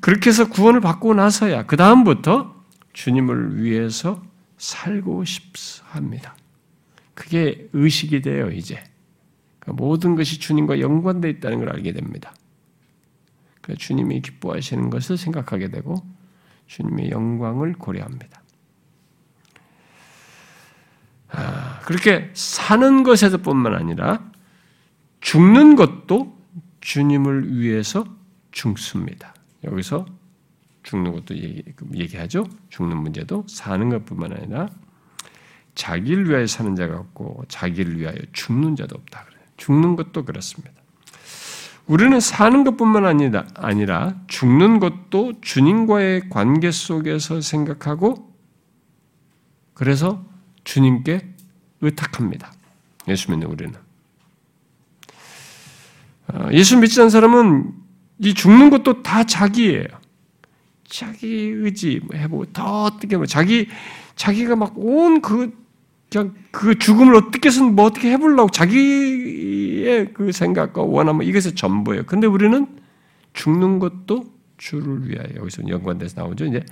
[0.00, 2.64] 그렇게 해서 구원을 받고 나서야 그 다음부터
[2.94, 4.20] 주님을 위해서
[4.58, 6.34] 살고 싶합니다.
[7.14, 8.82] 그게 의식이 돼요 이제
[9.60, 12.34] 그러니까 모든 것이 주님과 연관되어 있다는 걸 알게 됩니다.
[13.78, 15.94] 주님이 기뻐하시는 것을 생각하게 되고
[16.66, 18.39] 주님의 영광을 고려합니다.
[21.32, 24.30] 아, 그렇게 사는 것에서뿐만 아니라
[25.20, 26.36] 죽는 것도
[26.80, 28.04] 주님을 위해서
[28.50, 29.34] 죽습니다.
[29.64, 30.06] 여기서
[30.82, 34.68] 죽는 것도 얘기, 하죠 죽는 문제도 사는 것뿐만 아니라
[35.74, 39.26] 자기를 위하여 사는 자가 없고 자기를 위하여 죽는 자도 없다.
[39.56, 40.72] 죽는 것도 그렇습니다.
[41.86, 43.04] 우리는 사는 것뿐만
[43.54, 48.32] 아니라 죽는 것도 주님과의 관계 속에서 생각하고
[49.74, 50.24] 그래서
[50.64, 51.20] 주님께
[51.80, 52.52] 의탁합니다.
[53.08, 53.74] 예수 믿는 우리는.
[56.28, 57.72] 어, 예수 믿지 않는 사람은
[58.18, 59.86] 이 죽는 것도 다 자기예요.
[60.84, 63.68] 자기 의지 뭐 해보고 더 어떻게 뭐 자기
[64.16, 65.58] 자기가 막 온 그
[66.10, 72.04] 그냥 그 죽음을 어떻게든 뭐 어떻게 해보려고 자기의 그 생각과 원함 뭐 이것이 전부예요.
[72.04, 72.66] 근데 우리는
[73.32, 74.24] 죽는 것도
[74.58, 76.46] 주를 위하여 여기서 연관돼서 나오죠.
[76.46, 76.64] 이제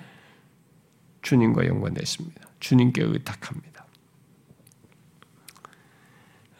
[1.22, 2.40] 주님과 연관되어 있습니다.
[2.58, 3.77] 주님께 의탁합니다.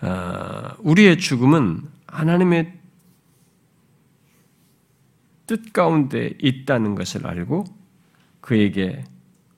[0.01, 2.73] 아, 우리의 죽음은 하나님의
[5.47, 7.65] 뜻 가운데 있다는 것을 알고
[8.41, 9.05] 그에게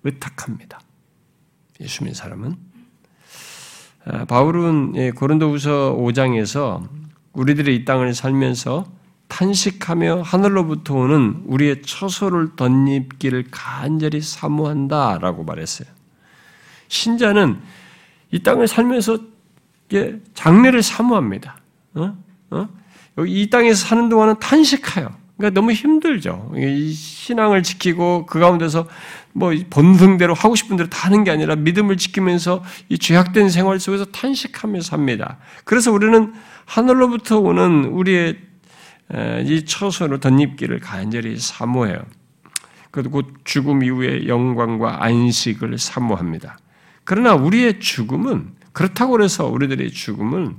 [0.04, 0.80] 의탁합니다.
[1.80, 2.56] 예수 믿는 사람은
[4.06, 6.88] 아, 바울은 예, 고린도후서 5장에서
[7.32, 8.90] 우리들이 이 땅을 살면서
[9.28, 15.88] 탄식하며 하늘로부터 오는 우리의 처소를 덧입기를 간절히 사모한다라고 말했어요.
[16.88, 17.60] 신자는
[18.32, 19.29] 이 땅을 살면서
[20.34, 21.56] 장래를 사모합니다.
[21.94, 22.16] 어?
[22.50, 22.68] 어?
[23.26, 25.20] 이 땅에서 사는 동안은 탄식해요.
[25.36, 26.52] 그러니까 너무 힘들죠.
[26.56, 28.86] 이 신앙을 지키고 그 가운데서
[29.32, 34.04] 뭐 본능대로 하고 싶은 대로 다 하는 게 아니라 믿음을 지키면서 이 죄악된 생활 속에서
[34.06, 35.38] 탄식하며 삽니다.
[35.64, 36.34] 그래서 우리는
[36.66, 38.38] 하늘로부터 오는 우리의
[39.46, 42.02] 이 처소로 덧입기를 간절히 사모해요.
[42.90, 46.58] 그리고 죽음 이후의 영광과 안식을 사모합니다.
[47.04, 50.56] 그러나 우리의 죽음은 그렇다고 해서 우리들의 죽음은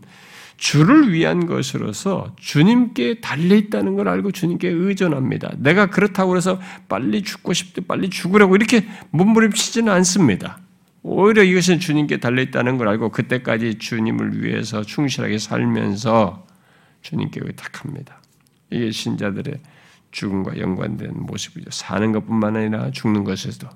[0.56, 5.54] 주를 위한 것으로서 주님께 달려 있다는 걸 알고 주님께 의존합니다.
[5.58, 10.60] 내가 그렇다고 해서 빨리 죽고 싶대, 빨리 죽으라고 이렇게 몸부림치지는 않습니다.
[11.02, 16.46] 오히려 이것은 주님께 달려 있다는 걸 알고 그때까지 주님을 위해서 충실하게 살면서
[17.02, 18.22] 주님께 의탁합니다.
[18.70, 19.60] 이게 신자들의
[20.12, 21.72] 죽음과 연관된 모습이죠.
[21.72, 23.68] 사는 것뿐만 아니라 죽는 것에도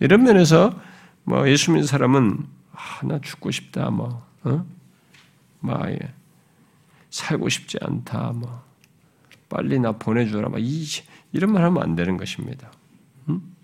[0.00, 0.76] 이런 면에서
[1.22, 2.56] 뭐 예수 믿는 사람은
[2.86, 4.64] 아, 나 죽고 싶다 뭐 어?
[5.60, 5.98] 막 예.
[7.10, 8.32] 살고 싶지 않다.
[8.34, 8.62] 뭐
[9.48, 10.48] 빨리 나 보내주라.
[10.48, 10.84] 막 이,
[11.32, 12.70] 이런 말 하면 안 되는 것입니다.
[13.28, 13.54] 음?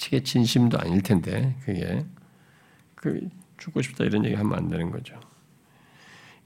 [0.00, 2.04] 그게 진심도 아닐 텐데 그게
[2.94, 5.18] 그 죽고 싶다 이런 얘기 하면 안 되는 거죠.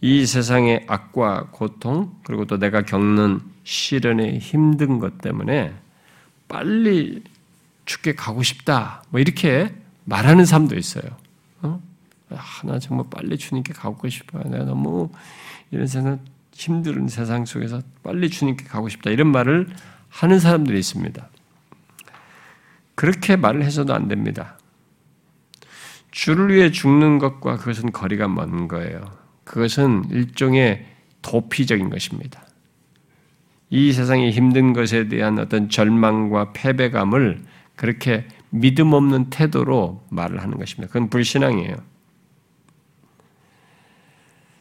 [0.01, 5.75] 이 세상의 악과 고통 그리고 또 내가 겪는 시련의 힘든 것 때문에
[6.49, 7.23] 빨리
[7.85, 9.05] 죽게 가고 싶다.
[9.11, 9.73] 뭐 이렇게
[10.05, 11.22] 말하는 사람도 있어요.
[11.63, 11.83] 어?
[12.31, 14.43] 아, 나 정말 빨리 주님께 가고 싶어요.
[14.45, 15.11] 내가 너무
[15.71, 16.21] 이런 세상
[16.53, 19.11] 힘든 세상 속에서 빨리 주님께 가고 싶다.
[19.11, 19.69] 이런 말을
[20.09, 21.29] 하는 사람들이 있습니다.
[22.95, 24.59] 그렇게 말을 해서도 안 됩니다.
[26.11, 29.01] 주를 위해 죽는 것과 그것은 거리가 먼 거예요.
[29.45, 30.87] 그것은 일종의
[31.23, 32.43] 도피적인 것입니다.
[33.71, 37.43] 이 세상의 힘든 것에 대한 어떤 절망과 패배감을
[37.75, 40.93] 그렇게 믿음 없는 태도로 말을 하는 것입니다.
[40.93, 41.77] 그건 불신앙이에요.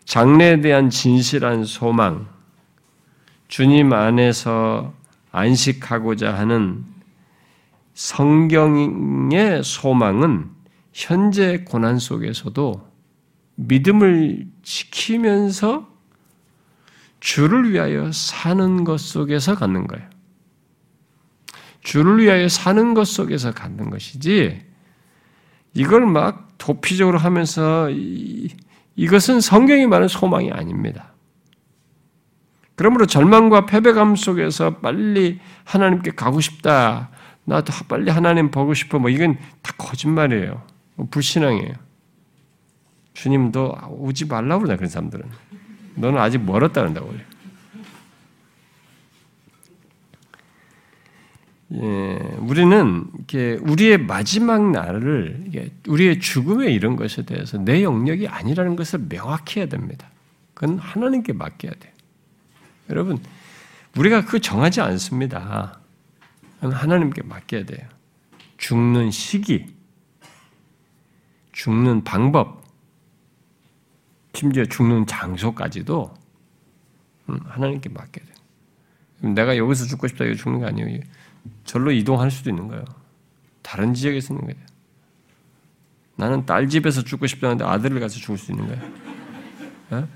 [0.05, 2.27] 장래에 대한 진실한 소망,
[3.49, 4.93] 주님 안에서
[5.31, 6.85] 안식하고자 하는
[7.93, 10.49] 성경의 소망은
[10.93, 12.89] 현재 고난 속에서도
[13.55, 15.87] 믿음을 지키면서
[17.19, 20.10] 주를 위하여 사는 것 속에서 갖는 거예요.
[21.81, 24.61] 주를 위하여 사는 것 속에서 갖는 것이지,
[25.73, 27.89] 이걸 막 도피적으로 하면서
[28.95, 31.13] 이것은 성경이 말하는 소망이 아닙니다.
[32.75, 37.09] 그러므로 절망과 패배감 속에서 빨리 하나님께 가고 싶다.
[37.45, 38.99] 나도 빨리 하나님 보고 싶어.
[38.99, 40.63] 뭐 이건 다 거짓말이에요.
[40.95, 41.73] 뭐 불신앙이에요.
[43.13, 45.29] 주님도 오지 말라고 그러나 그런 사람들은.
[45.95, 47.25] 너는 아직 멀었다 그런다고 그래.
[51.73, 55.51] 예, 우리는 이렇게 우리의 마지막 날을
[55.87, 60.09] 우리의 죽음에 이런 것에 대해서 내 영역이 아니라는 것을 명확히 해야 됩니다.
[60.53, 61.93] 그건 하나님께 맡겨야 돼.
[62.89, 63.19] 여러분,
[63.97, 65.79] 우리가 그 정하지 않습니다.
[66.59, 67.87] 하나님께 맡겨야 돼요.
[68.57, 69.73] 죽는 시기,
[71.53, 72.63] 죽는 방법,
[74.33, 76.13] 심지어 죽는 장소까지도
[77.29, 79.33] 음, 하나님께 맡겨야 돼요.
[79.33, 80.99] 내가 여기서 죽고 싶다 이거 죽는 거 아니에요.
[81.63, 82.83] 절로 이동할 수도 있는 거예요.
[83.61, 84.65] 다른 지역에서 있는 거예요.
[86.15, 88.91] 나는 딸 집에서 죽고 싶다는데 아들을 가서 죽을 수 있는 거예요.
[89.91, 90.07] 어?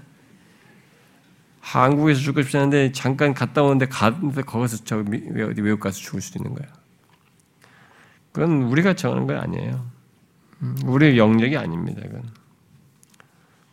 [1.61, 6.53] 한국에서 죽고 싶다는데 잠깐 갔다 오는데 가는데 거기서 저 어디 외국 가서 죽을 수도 있는
[6.53, 6.71] 거예요.
[8.31, 9.85] 그건 우리가 정하는 건 아니에요.
[10.61, 12.01] 음, 우리의 영역이 아닙니다.
[12.05, 12.23] 이건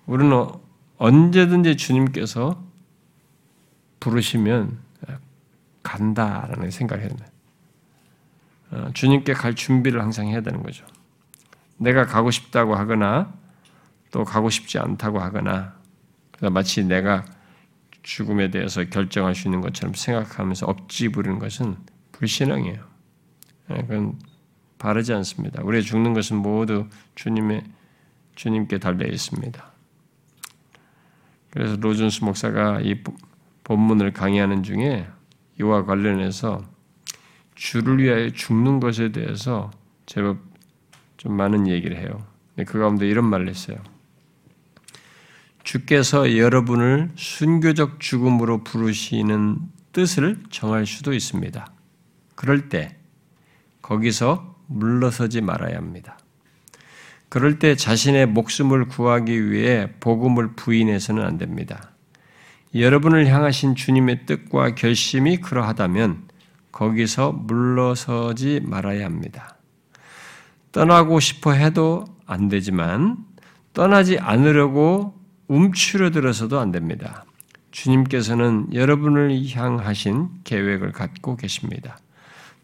[0.06, 0.46] 우리는
[0.98, 2.62] 언제든지 주님께서
[4.00, 4.78] 부르시면
[5.82, 7.10] 간다라는 생각을 해야.
[8.72, 10.84] 어, 주님께 갈 준비를 항상 해야 되는 거죠.
[11.76, 13.32] 내가 가고 싶다고 하거나
[14.10, 15.74] 또 가고 싶지 않다고 하거나
[16.50, 17.24] 마치 내가
[18.02, 21.76] 죽음에 대해서 결정할 수 있는 것처럼 생각하면서 억지 부리는 것은
[22.12, 22.84] 불신앙이에요.
[23.70, 24.18] 예, 그건
[24.78, 25.62] 바르지 않습니다.
[25.62, 27.64] 우리의 죽는 것은 모두 주님의
[28.34, 29.64] 주님께 달려 있습니다.
[31.50, 33.02] 그래서 로준스 목사가 이
[33.64, 35.06] 본문을 강의하는 중에
[35.60, 36.64] 이와 관련해서
[37.62, 39.70] 주를 위하여 죽는 것에 대해서
[40.04, 40.38] 제법
[41.16, 42.26] 좀 많은 얘기를 해요.
[42.66, 43.76] 그 가운데 이런 말을 했어요.
[45.62, 49.58] 주께서 여러분을 순교적 죽음으로 부르시는
[49.92, 51.72] 뜻을 정할 수도 있습니다.
[52.34, 52.96] 그럴 때
[53.80, 56.18] 거기서 물러서지 말아야 합니다.
[57.28, 61.92] 그럴 때 자신의 목숨을 구하기 위해 복음을 부인해서는 안 됩니다.
[62.74, 66.31] 여러분을 향하신 주님의 뜻과 결심이 그러하다면
[66.72, 69.56] 거기서 물러서지 말아야 합니다.
[70.72, 73.18] 떠나고 싶어 해도 안 되지만
[73.74, 75.14] 떠나지 않으려고
[75.48, 77.24] 움츠러들어서도 안 됩니다.
[77.70, 81.98] 주님께서는 여러분을 향하신 계획을 갖고 계십니다.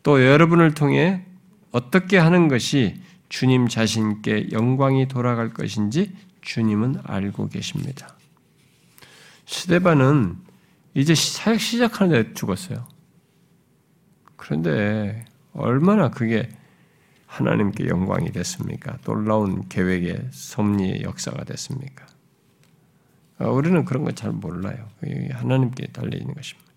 [0.02, 1.24] 또 여러분을 통해
[1.70, 8.16] 어떻게 하는 것이 주님 자신께 영광이 돌아갈 것인지 주님은 알고 계십니다.
[9.44, 10.36] 시대반은
[10.94, 12.86] 이제 사역 시작하는데 죽었어요.
[14.38, 16.48] 그런데 얼마나 그게
[17.26, 18.96] 하나님께 영광이 됐습니까?
[19.04, 22.06] 놀라운 계획의 섭리의 역사가 됐습니까?
[23.38, 24.88] 아, 우리는 그런 거 잘 몰라요.
[25.32, 26.72] 하나님께 달려 있는 것입니다.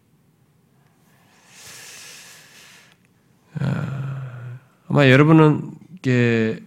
[3.59, 6.59] 아, 아마 여러분은 이게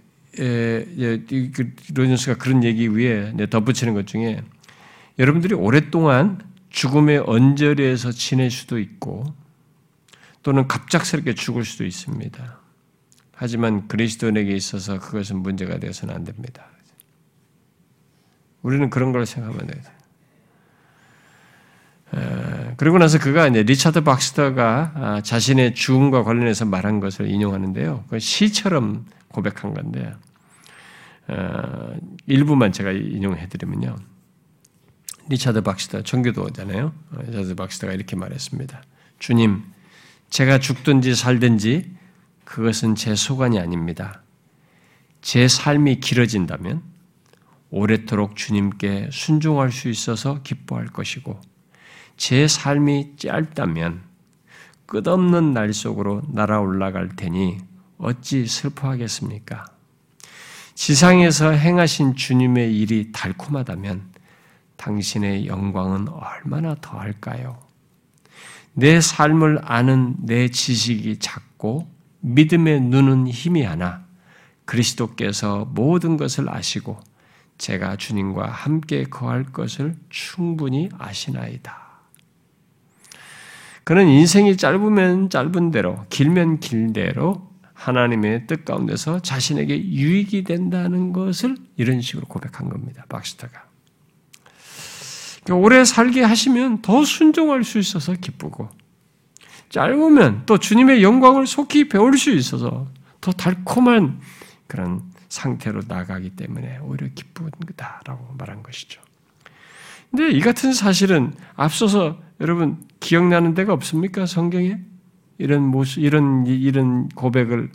[1.95, 4.43] 로준스가 그런 얘기 위에 덧붙이는 것 중에
[5.19, 6.41] 여러분들이 오랫동안
[6.71, 9.25] 죽음의 언저리에서 지낼 수도 있고
[10.45, 12.61] 또는 갑작스럽게 죽을 수도 있습니다.
[13.33, 16.67] 하지만 그리스도인에게 있어서 그것은 문제가 되어서는 안 됩니다.
[18.63, 19.83] 우리는 그런 걸 생각하면 돼요.
[22.77, 28.05] 그리고 나서 그가 이제 리차드 박스터가 아, 자신의 죽음과 관련해서 말한 것을 인용하는데요.
[28.09, 30.15] 그 시처럼 고백한 건데
[31.27, 33.97] 어, 일부만 제가 인용해드리면요.
[35.29, 36.93] 리차드 박스터 청교도잖아요.
[37.13, 38.83] 어, 리차드 박스터가 이렇게 말했습니다.
[39.19, 39.74] 주님,
[40.35, 41.95] 제가 죽든지 살든지
[42.45, 44.21] 그것은 제 소관이 아닙니다.
[45.23, 46.83] 제 삶이 길어진다면
[47.71, 51.41] 오래도록 주님께 순종할 수 있어서 기뻐할 것이고
[52.17, 54.03] 제 삶이 짧다면
[54.87, 57.59] 끝없는 날 속으로 날아 올라갈 테니
[57.99, 59.67] 어찌 슬퍼하겠습니까?
[60.75, 64.11] 지상에서 행하신 주님의 일이 달콤하다면
[64.79, 67.64] 당신의 영광은 얼마나 더할까요?
[68.75, 71.89] 내 삶을 아는 내 지식이 작고
[72.21, 74.05] 믿음의 눈은 희미하나
[74.65, 76.99] 그리스도께서 모든 것을 아시고
[77.59, 81.85] 제가 주님과 함께 거할 것을 충분히 아시나이다.
[83.85, 92.01] 그는 인생이 짧으면 짧은 대로, 길면 길대로 하나님의 뜻 가운데서 자신에게 유익이 된다는 것을 이런
[92.01, 93.05] 식으로 고백한 겁니다.
[93.09, 93.74] 박스터가.
[95.51, 98.69] 오래 살게 하시면 더 순종할 수 있어서 기쁘고,
[99.69, 102.87] 짧으면 또 주님의 영광을 속히 배울 수 있어서
[103.21, 104.21] 더 달콤한
[104.67, 109.03] 그런 상태로 나가기 때문에 오히려 기쁜 거다라고 말한 것이죠.
[110.11, 114.27] 근데 이 같은 사실은 앞서서 여러분 기억나는 데가 없습니까?
[114.27, 114.79] 성경에
[115.39, 117.71] 이런 모습, 이런 이런 고백을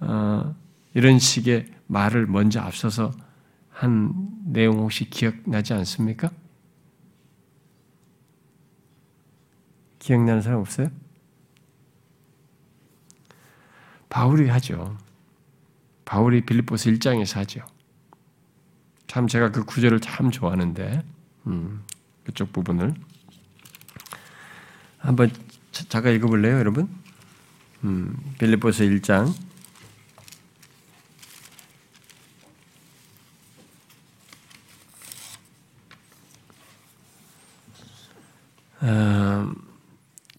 [0.00, 0.54] 어,
[0.94, 3.12] 이런 식의 말을 먼저 앞서서
[3.70, 4.14] 한
[4.46, 6.30] 내용 혹시 기억나지 않습니까?
[10.06, 10.88] 기억나는 사람 없어요?
[14.08, 14.96] 바울이 하죠.
[16.04, 17.66] 바울이 빌립보스 1장에서 하죠.
[19.08, 21.02] 참 제가 그 구절을 참 좋아하는데
[21.48, 21.82] 음,
[22.22, 22.94] 그쪽 부분을
[24.98, 25.32] 한번
[25.88, 26.88] 잠깐 읽어볼래요, 여러분?
[27.82, 29.34] 음, 빌립보서 1장
[38.82, 39.65] 음,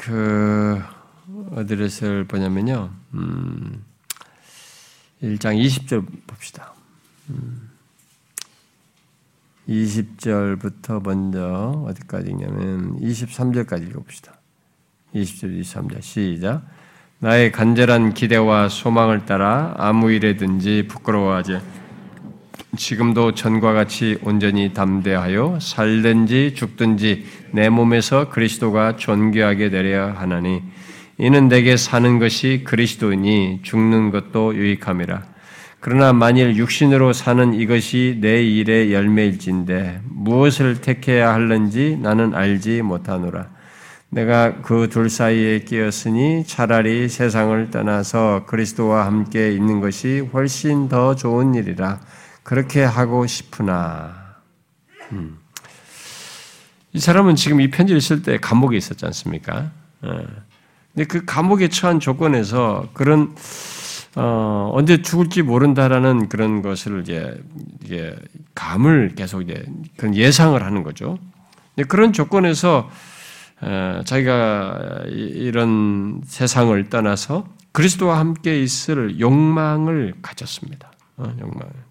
[0.07, 0.81] 그
[1.51, 1.89] 어디를
[2.29, 2.91] 보냐면요.
[3.15, 3.83] 음,
[5.21, 6.73] 1장 20절 봅시다.
[7.29, 7.69] 음,
[9.67, 14.39] 20절부터 먼저 어디까지 있냐면 23절까지 읽어봅시다.
[15.13, 16.65] 20절, 23절 시작.
[17.19, 21.59] 나의 간절한 기대와 소망을 따라 아무 일에든지 부끄러워하지
[22.75, 30.61] 지금도 전과 같이 온전히 담대하여 살든지 죽든지 내 몸에서 그리스도가 존귀하게 되려 하나니
[31.17, 35.23] 이는 내게 사는 것이 그리스도니 죽는 것도 유익함이라.
[35.79, 43.47] 그러나 만일 육신으로 사는 이것이 내 일의 열매일진데 무엇을 택해야 할는지 나는 알지 못하노라.
[44.09, 51.55] 내가 그 둘 사이에 끼었으니 차라리 세상을 떠나서 그리스도와 함께 있는 것이 훨씬 더 좋은
[51.55, 51.99] 일이라
[52.47, 54.37] 그렇게 하고 싶으나
[55.11, 55.37] 음.
[56.93, 59.69] 이 사람은 지금 이 편지를 쓸 때 감옥에 있었지 않습니까?
[60.01, 60.25] 어.
[60.93, 63.35] 근데 그 감옥에 처한 조건에서 그런
[64.15, 67.37] 어, 언제 죽을지 모른다라는 그런 것을 이제,
[67.83, 68.15] 이제
[68.55, 69.65] 감을 계속 이제
[69.97, 71.19] 그런 예상을 하는 거죠.
[71.89, 72.89] 그런 조건에서
[74.05, 80.93] 자기가 이런 세상을 떠나서 그리스도와 함께 있을 욕망을 가졌습니다.
[81.17, 81.73] 어, 욕망을.
[81.73, 81.86] 아,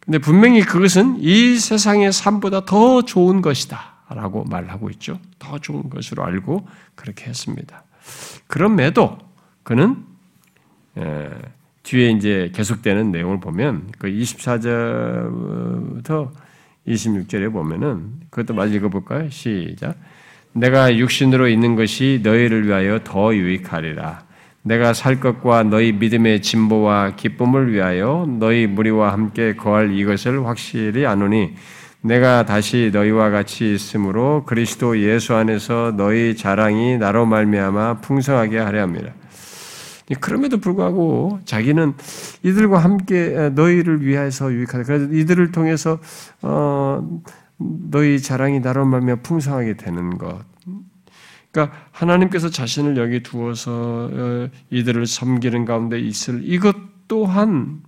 [0.00, 3.90] 근데 분명히 그것은 이 세상의 삶보다 더 좋은 것이다.
[4.12, 5.20] 라고 말하고 있죠.
[5.38, 7.84] 더 좋은 것으로 알고 그렇게 했습니다.
[8.48, 9.18] 그럼에도
[9.62, 10.04] 그는
[11.84, 16.32] 뒤에 이제 계속되는 내용을 보면 그 24절부터
[16.88, 19.30] 26절에 보면은 그것도 마저 읽어볼까요?
[19.30, 19.94] 시작.
[20.52, 24.24] 내가 육신으로 있는 것이 너희를 위하여 더 유익하리라.
[24.62, 31.54] 내가 살 것과 너희 믿음의 진보와 기쁨을 위하여 너희 무리와 함께 거할 이것을 확실히 아노니
[32.02, 39.12] 내가 다시 너희와 같이 있으므로 그리스도 예수 안에서 너희 자랑이 나로 말미암아 풍성하게 하려 합니다.
[40.20, 41.94] 그럼에도 불구하고 자기는
[42.42, 44.84] 이들과 함께 너희를 위해서 유익하다.
[44.84, 45.98] 그래서 이들을 통해서
[46.42, 47.20] 어,
[47.58, 50.49] 너희 자랑이 나로 말미암아 풍성하게 되는 것.
[51.50, 56.76] 그러니까 하나님께서 자신을 여기 두어서 어, 이들을 섬기는 가운데 있을 이것
[57.08, 57.82] 또한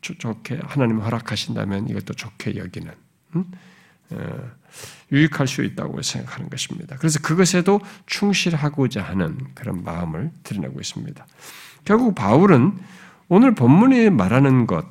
[0.00, 2.92] 좋게 하나님 허락하신다면 이것도 좋게 여기는
[3.36, 3.44] 음?
[4.10, 4.50] 어,
[5.10, 6.96] 유익할 수 있다고 생각하는 것입니다.
[6.96, 11.26] 그래서 그것에도 충실하고자 하는 그런 마음을 드러내고 있습니다.
[11.84, 12.78] 결국 바울은
[13.28, 14.86] 오늘 본문이 말하는 것,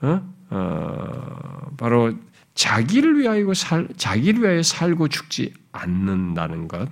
[0.00, 0.20] 어?
[0.50, 2.14] 어, 바로
[2.54, 6.88] 자기를 위하여 살, 자기를 위하여 살고 죽지 않는다는 것,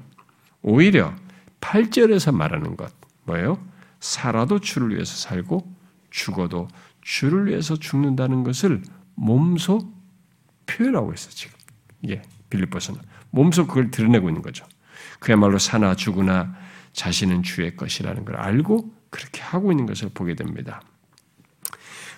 [0.65, 1.15] 오히려
[1.61, 2.91] 8절에서 말하는 것,
[3.25, 3.63] 뭐예요?
[4.01, 5.71] 살아도 주를 위해서 살고
[6.11, 6.69] 죽어도
[7.03, 8.83] 주를 위해서 죽는다는 것을
[9.15, 9.93] 몸소
[10.67, 11.57] 표현하고 있어 지금.
[12.09, 13.01] 예, 빌립보서는
[13.31, 14.67] 몸소 그걸 드러내고 있는 거죠.
[15.21, 16.57] 그야말로 사나 죽으나
[16.93, 20.81] 자신은 주의 것이라는 걸 알고 그렇게 하고 있는 것을 보게 됩니다.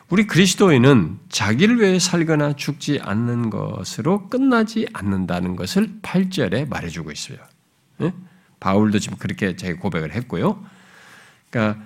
[0.09, 7.39] 우리 그리스도인은 자기를 위해 살거나 죽지 않는 것으로 끝나지 않는다는 것을 8절에 말해주고 있어요.
[8.03, 8.13] 예?
[8.61, 10.63] 바울도 지금 그렇게 제 고백을 했고요.
[11.51, 11.83] 그러니까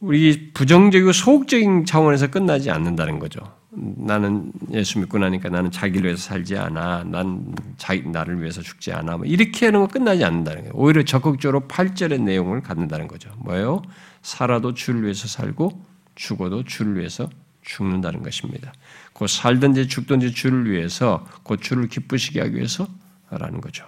[0.00, 3.40] 우리 부정적이고 소극적인 차원에서 끝나지 않는다는 거죠.
[3.72, 7.04] 나는 예수 믿고 나니까 나는 자기를 위해서 살지 않아.
[7.04, 9.18] 난 자기, 나를 위해서 죽지 않아.
[9.18, 10.72] 뭐 이렇게 하는 거 끝나지 않는다는 거예요.
[10.74, 13.30] 오히려 적극적으로 8절의 내용을 갖는다는 거죠.
[13.38, 13.82] 뭐예요?
[14.22, 15.84] 살아도 주를 위해서 살고
[16.14, 17.28] 죽어도 주를 위해서
[17.62, 18.72] 죽는다는 것입니다.
[19.12, 23.86] 곧 살든지 죽든지 주를 위해서 곧 주를 기쁘시게 하기 위해서라는 거죠.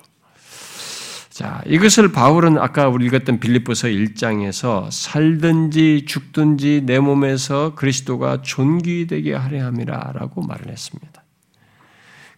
[1.33, 9.65] 자, 이것을 바울은 아까 우리 읽었던 빌립보서 1장에서 살든지 죽든지 내 몸에서 그리스도가 존귀되게 하려
[9.65, 11.25] 함이라라고 말을 했습니다.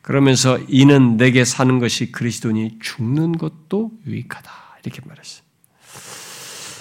[0.00, 4.52] 그러면서 이는 내게 사는 것이 그리스도니 죽는 것도 유익하다.
[4.84, 5.42] 이렇게 말했어요.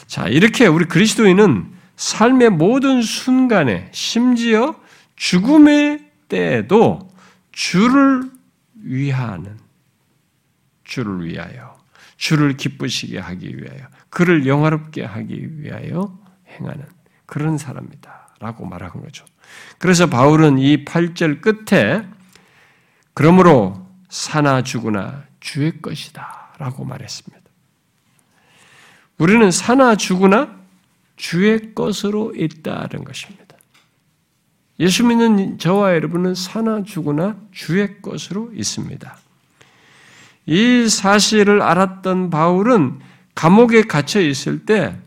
[0.05, 4.75] 자, 이렇게 우리 그리스도인은 삶의 모든 순간에 심지어
[5.15, 7.11] 죽음의 때에도
[7.51, 8.29] 주를
[8.83, 9.57] 위하는
[10.83, 11.73] 주를 위하여
[12.17, 16.85] 주를 기쁘시게 하기 위하여 그를 영화롭게 하기 위하여 행하는
[17.25, 19.25] 그런 사람이다 라고 말하는 거죠.
[19.77, 22.07] 그래서 바울은 이 8절 끝에
[23.13, 27.43] 그러므로 사나 죽으나 주의 것이다 라고 말했습니다.
[29.17, 30.59] 우리는 사나 죽으나
[31.15, 33.43] 주의 것으로 있다는 것입니다.
[34.79, 39.17] 예수 믿는 저와 여러분은 사나 죽으나 주의 것으로 있습니다.
[40.45, 42.99] 이 사실을 알았던 바울은
[43.35, 44.97] 감옥에 갇혀 있을 때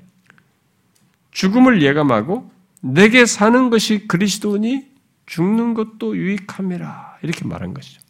[1.31, 4.87] 죽음을 예감하고 내게 사는 것이 그리스도니
[5.27, 8.01] 죽는 것도 유익함이라 이렇게 말한 것이죠.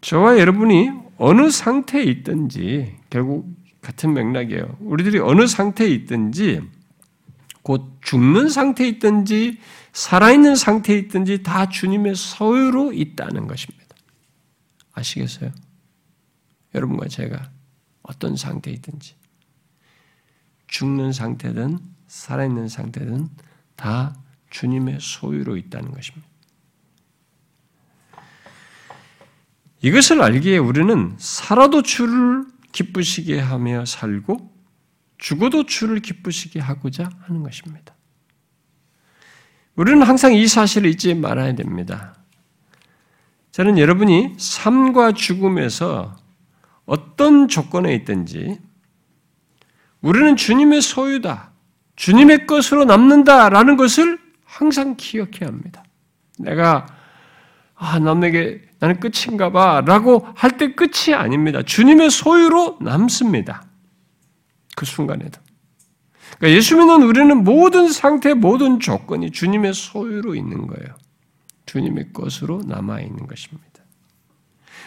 [0.00, 3.46] 저와 여러분이 어느 상태에 있든지 결국
[3.80, 4.76] 같은 맥락이에요.
[4.80, 6.60] 우리들이 어느 상태에 있든지
[7.62, 9.58] 곧 죽는 상태에 있든지
[9.92, 13.83] 살아있는 상태에 있든지 다 주님의 소유로 있다는 것입니다.
[14.94, 15.52] 아시겠어요?
[16.74, 17.50] 여러분과 제가
[18.02, 19.14] 어떤 상태에 있든지
[20.66, 23.28] 죽는 상태든 살아있는 상태든
[23.76, 24.16] 다
[24.50, 26.28] 주님의 소유로 있다는 것입니다.
[29.82, 34.52] 이것을 알기에 우리는 살아도 주를 기쁘시게 하며 살고
[35.18, 37.94] 죽어도 주를 기쁘시게 하고자 하는 것입니다.
[39.76, 42.14] 우리는 항상 이 사실을 잊지 말아야 됩니다.
[43.54, 46.16] 저는 여러분이 삶과 죽음에서
[46.86, 48.58] 어떤 조건에 있든지
[50.00, 51.52] 우리는 주님의 소유다.
[51.94, 55.84] 주님의 것으로 남는다라는 것을 항상 기억해야 합니다.
[56.36, 56.86] 내가
[57.76, 61.62] 아, 남에게 나는 끝인가 봐 라고 할 때 끝이 아닙니다.
[61.62, 63.62] 주님의 소유로 남습니다.
[64.74, 65.40] 그 순간에도.
[66.38, 71.03] 그러니까 예수 믿는 우리는 모든 상태, 모든 조건이 주님의 소유로 있는 거예요.
[71.74, 73.82] 주님의 것으로 남아 있는 것입니다.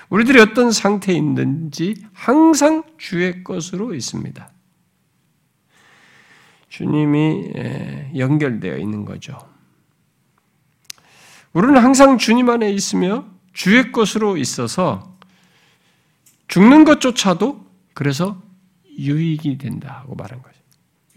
[0.10, 4.50] 우리들이 어떤 상태에 있는지 항상 주의 것으로 있습니다.
[6.70, 7.52] 주님이
[8.16, 9.38] 연결되어 있는 거죠.
[11.52, 15.18] 우리는 항상 주님 안에 있으며 주의 것으로 있어서
[16.48, 18.42] 죽는 것조차도 그래서
[18.98, 20.58] 유익이 된다고 말한 거죠.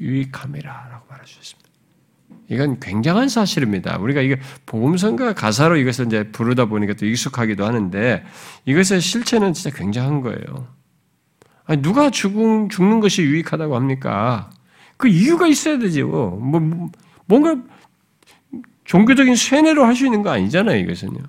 [0.01, 1.70] 유익함이라라고 말할 수 있습니다.
[2.49, 3.99] 이건 굉장한 사실입니다.
[3.99, 8.25] 우리가 이게 복음성가 가사로 이것을 이제 부르다 보니까 또 익숙하기도 하는데
[8.65, 10.69] 이것의 실체는 진짜 굉장한 거예요.
[11.65, 14.51] 아니, 누가 죽은, 죽는 것이 유익하다고 합니까?
[14.97, 16.09] 그 이유가 있어야 되죠.
[16.09, 16.91] 뭐, 뭐
[17.27, 17.57] 뭔가
[18.85, 21.21] 종교적인 쇠뇌로 할 수 있는 거 아니잖아요, 이것은요.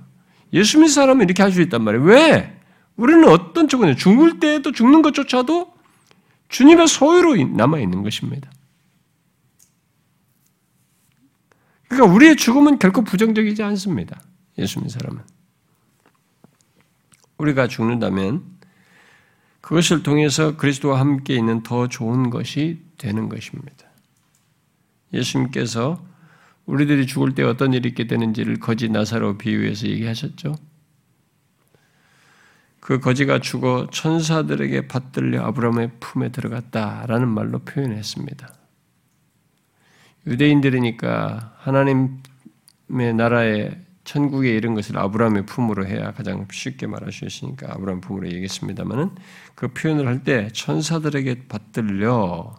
[0.53, 2.03] 예수 믿는 사람은 이렇게 할 수 있단 말이에요.
[2.03, 2.57] 왜?
[2.95, 5.71] 우리는 어떤 쪽은 죽을 때에도 죽는 것조차도
[6.49, 8.49] 주님의 소유로 남아 있는 것입니다.
[11.91, 14.21] 그러니까 우리의 죽음은 결코 부정적이지 않습니다.
[14.57, 15.21] 예수 믿는 사람은.
[17.37, 18.45] 우리가 죽는다면
[19.59, 23.89] 그것을 통해서 그리스도와 함께 있는 더 좋은 것이 되는 것입니다.
[25.13, 26.01] 예수님께서
[26.65, 30.55] 우리들이 죽을 때 어떤 일이 있게 되는지를 거지 나사로 비유해서 얘기하셨죠.
[32.79, 38.60] 그 거지가 죽어 천사들에게 받들려 아브라함의 품에 들어갔다라는 말로 표현했습니다.
[40.27, 48.01] 유대인들이니까 하나님의 나라에 천국에 이른 것을 아브라함의 품으로 해야 가장 쉽게 말할 수 있으니까 아브라함
[48.01, 49.11] 품으로 얘기했습니다만은
[49.55, 52.55] 그 표현을 할 때 천사들에게 받들려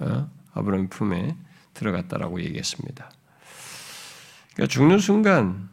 [0.00, 0.30] 어?
[0.52, 1.36] 아브라함 품에
[1.74, 3.10] 들어갔다라고 얘기했습니다.
[4.54, 5.68] 그러니까 죽는 순간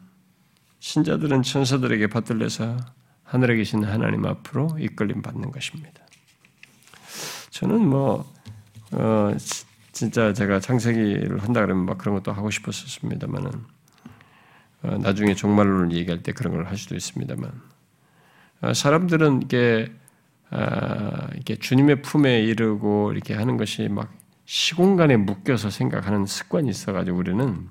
[0.80, 2.78] 신자들은 천사들에게 받들려서
[3.24, 6.02] 하늘에 계신 하나님 앞으로 이끌림 받는 것입니다.
[7.50, 8.32] 저는 뭐
[8.92, 9.36] 어,
[9.98, 13.52] 진짜 제가 창세기를 한다 그러면 막 그런 것도 하고 싶었었습니다만은
[14.84, 17.52] 어, 나중에 종말론을 얘기할 때 그런 걸 할 수도 있습니다만
[18.62, 19.92] 어, 사람들은 이게
[20.52, 24.14] 아, 이렇게 주님의 품에 이르고 이렇게 하는 것이 막
[24.46, 27.68] 시공간에 묶여서 생각하는 습관이 있어가지고 우리는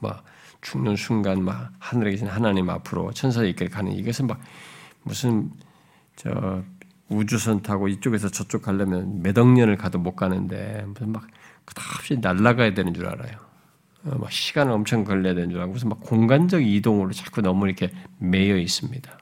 [0.00, 0.24] 막
[0.60, 4.40] 죽는 순간 막 하늘에 계신 하나님 앞으로 천사에게 가는 이것은 막
[5.02, 5.50] 무슨
[6.14, 6.62] 저
[7.08, 11.26] 우주선 타고 이쪽에서 저쪽 가려면 몇 억 년을 가도 못 가는데 무슨 막
[11.64, 13.38] 끝없이 날아가야 되는 줄 알아요.
[14.04, 17.90] 어, 막 시간을 엄청 걸려야 되는 줄 알고 무슨 막 공간적 이동으로 자꾸 너무 이렇게
[18.18, 19.18] 매여 있습니다.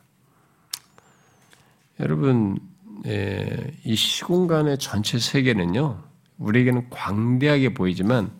[2.01, 2.59] 여러분,
[3.07, 6.03] 예, 이 시공간의 전체 세계는요,
[6.39, 8.33] 우리에게는 광대하게 보이지만,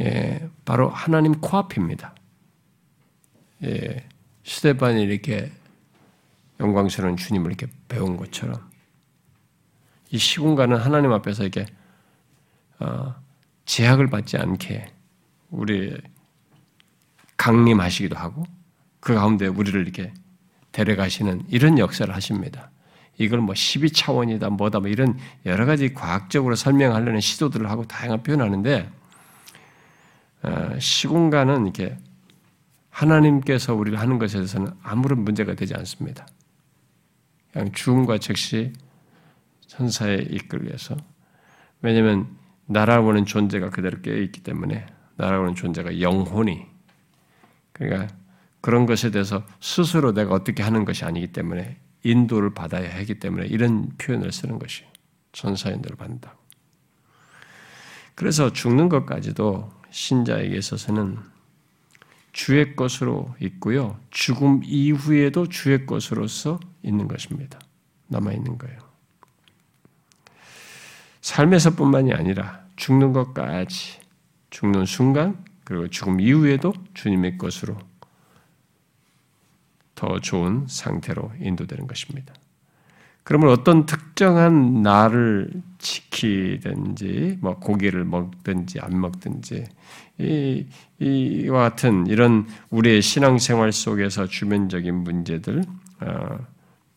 [0.00, 2.14] 예, 바로 하나님 코앞입니다.
[3.64, 4.06] 예,
[4.44, 5.50] 스테반이 이렇게
[6.60, 8.70] 영광스러운 주님을 이렇게 배운 것처럼,
[10.10, 11.66] 이 시공간은 하나님 앞에서 이렇게
[12.78, 13.14] 어,
[13.64, 14.86] 제약을 받지 않게
[15.50, 15.96] 우리
[17.36, 18.44] 강림하시기도 하고
[19.00, 20.12] 그 가운데 우리를 이렇게
[20.72, 22.70] 데려가시는 이런 역사를 하십니다.
[23.18, 28.90] 이걸 뭐 12차원이다 뭐다 뭐 이런 여러 가지 과학적으로 설명하려는 시도들을 하고 다양한 표현하는데
[30.42, 31.96] 어, 시공간은 이렇게
[32.90, 36.26] 하나님께서 우리를 하는 것에 대해서는 아무런 문제가 되지 않습니다.
[37.72, 38.72] 죽음과 즉시
[39.66, 40.96] 천사에 이끌려서
[41.82, 42.36] 왜냐하면
[42.66, 44.86] 나라고는 존재가 그대로 깨어 있기 때문에
[45.16, 46.66] 나라고는 존재가 영혼이
[47.72, 48.08] 그러니까
[48.60, 53.90] 그런 것에 대해서 스스로 내가 어떻게 하는 것이 아니기 때문에 인도를 받아야 하기 때문에 이런
[53.98, 54.84] 표현을 쓰는 것이
[55.32, 56.38] 전사 인도를 받는다고.
[58.14, 61.18] 그래서 죽는 것까지도 신자에게 있어서는
[62.32, 63.98] 주의 것으로 있고요.
[64.10, 67.58] 죽음 이후에도 주의 것으로서 있는 것입니다.
[68.08, 68.78] 남아 있는 거예요.
[71.20, 74.00] 삶에서뿐만이 아니라 죽는 것까지
[74.50, 77.76] 죽는 순간 그리고 죽음 이후에도 주님의 것으로
[79.94, 82.34] 더 좋은 상태로 인도되는 것입니다.
[83.22, 89.64] 그러면 어떤 특정한 날을 지키든지, 뭐 고기를 먹든지 안 먹든지,
[90.18, 90.66] 이,
[90.98, 95.62] 이와 같은 이런 우리의 신앙생활 속에서 주변적인 문제들,
[96.00, 96.38] 어,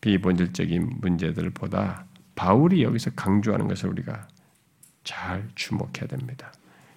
[0.00, 2.04] 비본질적인 문제들보다
[2.34, 4.28] 바울이 여기서 강조하는 것을 우리가
[5.04, 6.52] 잘 주목해야 됩니다.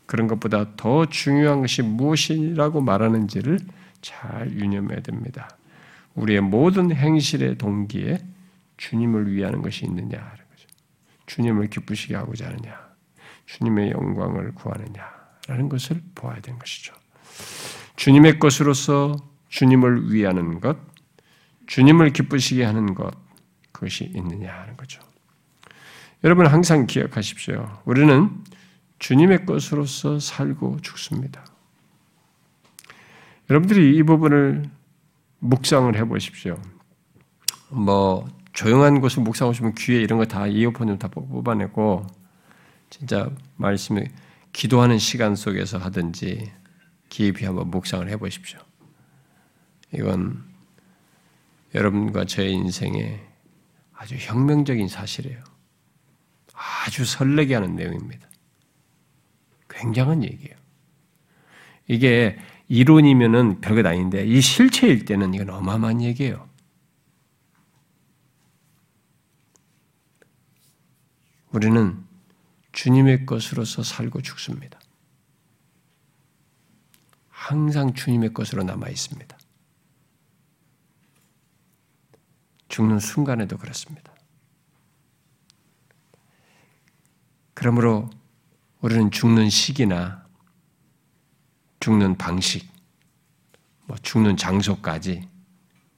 [0.05, 3.59] 그런 것보다 더 중요한 것이 무엇이라고 말하는지를
[4.01, 5.49] 잘 유념해야 됩니다.
[6.15, 8.19] 우리의 모든 행실의 동기에
[8.77, 10.33] 주님을 위하는 것이 있느냐
[11.31, 12.77] 주님을 기쁘시게 하고자 하느냐,
[13.45, 16.93] 주님의 영광을 구하느냐라는 것을 보아야 되는 것이죠.
[17.95, 19.15] 주님의 것으로서
[19.47, 20.77] 주님을 위하는 것,
[21.71, 23.13] 주님을 기쁘시게 하는 것,
[23.71, 25.01] 그것이 있느냐 하는 거죠.
[26.21, 27.81] 여러분 항상 기억하십시오.
[27.85, 28.29] 우리는
[28.99, 31.45] 주님의 것으로서 살고 죽습니다.
[33.49, 34.69] 여러분들이 이 부분을
[35.39, 36.61] 묵상을 해 보십시오.
[37.69, 42.05] 뭐 조용한 곳을 묵상하시면 귀에 이런 거 다 이어폰 좀다 뽑아내고
[42.89, 44.11] 진짜 말씀에
[44.51, 46.51] 기도하는 시간 속에서 하든지
[47.07, 48.59] 깊이 한번 묵상을 해 보십시오.
[49.93, 50.50] 이건
[51.73, 53.19] 여러분과 제 인생에
[53.93, 55.43] 아주 혁명적인 사실이에요.
[56.53, 58.27] 아주 설레게 하는 내용입니다.
[59.69, 60.55] 굉장한 얘기예요.
[61.87, 62.37] 이게
[62.67, 66.49] 이론이면은 별것 아닌데 이 실체일 때는 이건 어마어마한 얘기예요.
[71.51, 72.01] 우리는
[72.71, 74.79] 주님의 것으로서 살고 죽습니다.
[77.27, 79.37] 항상 주님의 것으로 남아 있습니다.
[82.71, 84.13] 죽는 순간에도 그렇습니다.
[87.53, 88.09] 그러므로
[88.79, 90.25] 우리는 죽는 시기나
[91.81, 92.71] 죽는 방식,
[93.85, 95.27] 뭐 죽는 장소까지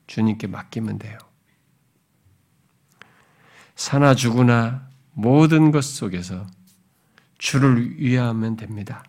[0.07, 1.17] 주님께 맡기면 돼요.
[3.75, 6.47] 사나 죽으나 모든 것 속에서
[7.37, 9.03] 주를 위하면 됩니다.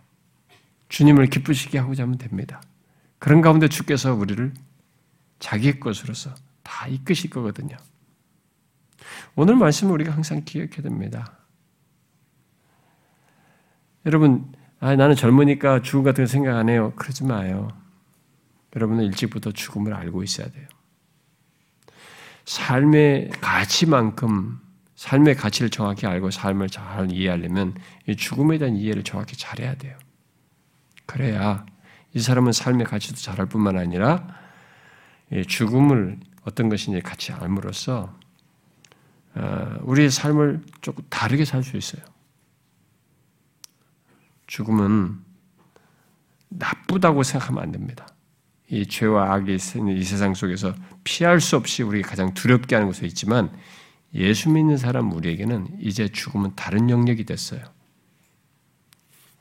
[0.91, 2.61] 주님을 기쁘시게 하고자 하면 됩니다.
[3.19, 4.53] 그런 가운데 주께서 우리를
[5.39, 6.35] 자기 것으로서
[6.65, 7.77] 다 이끄실 거거든요.
[9.37, 11.39] 오늘 말씀을 우리가 항상 기억해야 됩니다.
[14.07, 16.93] 여러분, 아, 나는 젊으니까 죽음 같은 거 생각 안 해요.
[16.97, 17.71] 그러지 마요.
[18.75, 20.67] 여러분은 일찍부터 죽음을 알고 있어야 돼요.
[22.45, 24.61] 삶의 가치만큼
[24.97, 27.75] 삶의 가치를 정확히 알고 삶을 잘 이해하려면
[28.07, 29.97] 이 죽음에 대한 이해를 정확히 잘해야 돼요.
[31.07, 31.65] 그래야
[32.13, 34.27] 이 사람은 삶의 가치도 잘할 뿐만 아니라
[35.49, 38.17] 죽음을 어떤 것인지 같이 알므로써
[39.35, 42.03] 어, 우리의 삶을 조금 다르게 살 수 있어요.
[44.47, 45.19] 죽음은
[46.51, 48.07] 나쁘다고 생각하면 안 됩니다.
[48.69, 53.51] 이 죄와 악이 이 세상 속에서 피할 수 없이 우리가 가장 두렵게 하는 곳에 있지만
[54.15, 57.63] 예수 믿는 사람 우리에게는 이제 죽음은 다른 영역이 됐어요.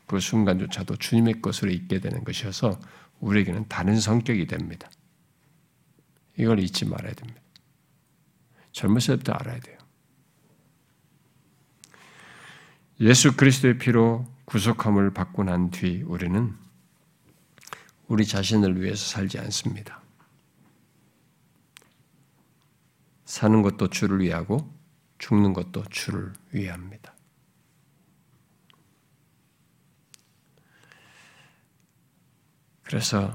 [0.07, 2.79] 그 순간조차도 주님의 것으로 있게 되는 것이어서
[3.19, 4.89] 우리에게는 다른 성격이 됩니다.
[6.37, 7.41] 이걸 잊지 말아야 됩니다.
[8.71, 9.77] 젊었을 때부터 알아야 돼요.
[12.99, 16.55] 예수 그리스도의 피로 구속함을 받고 난 뒤 우리는
[18.07, 20.01] 우리 자신을 위해서 살지 않습니다.
[23.25, 24.71] 사는 것도 주를 위하고
[25.17, 27.15] 죽는 것도 주를 위합니다.
[32.83, 33.33] 그래서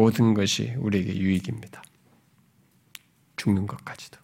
[0.00, 1.82] 모든 것이 우리에게 유익입니다.
[3.36, 4.18] 죽는 것까지도.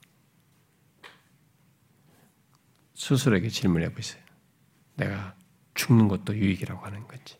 [2.95, 4.23] 스스로에게 질문해 보세요.
[4.95, 5.37] 내가
[5.75, 7.39] 죽는 것도 유익이라고 하는 건지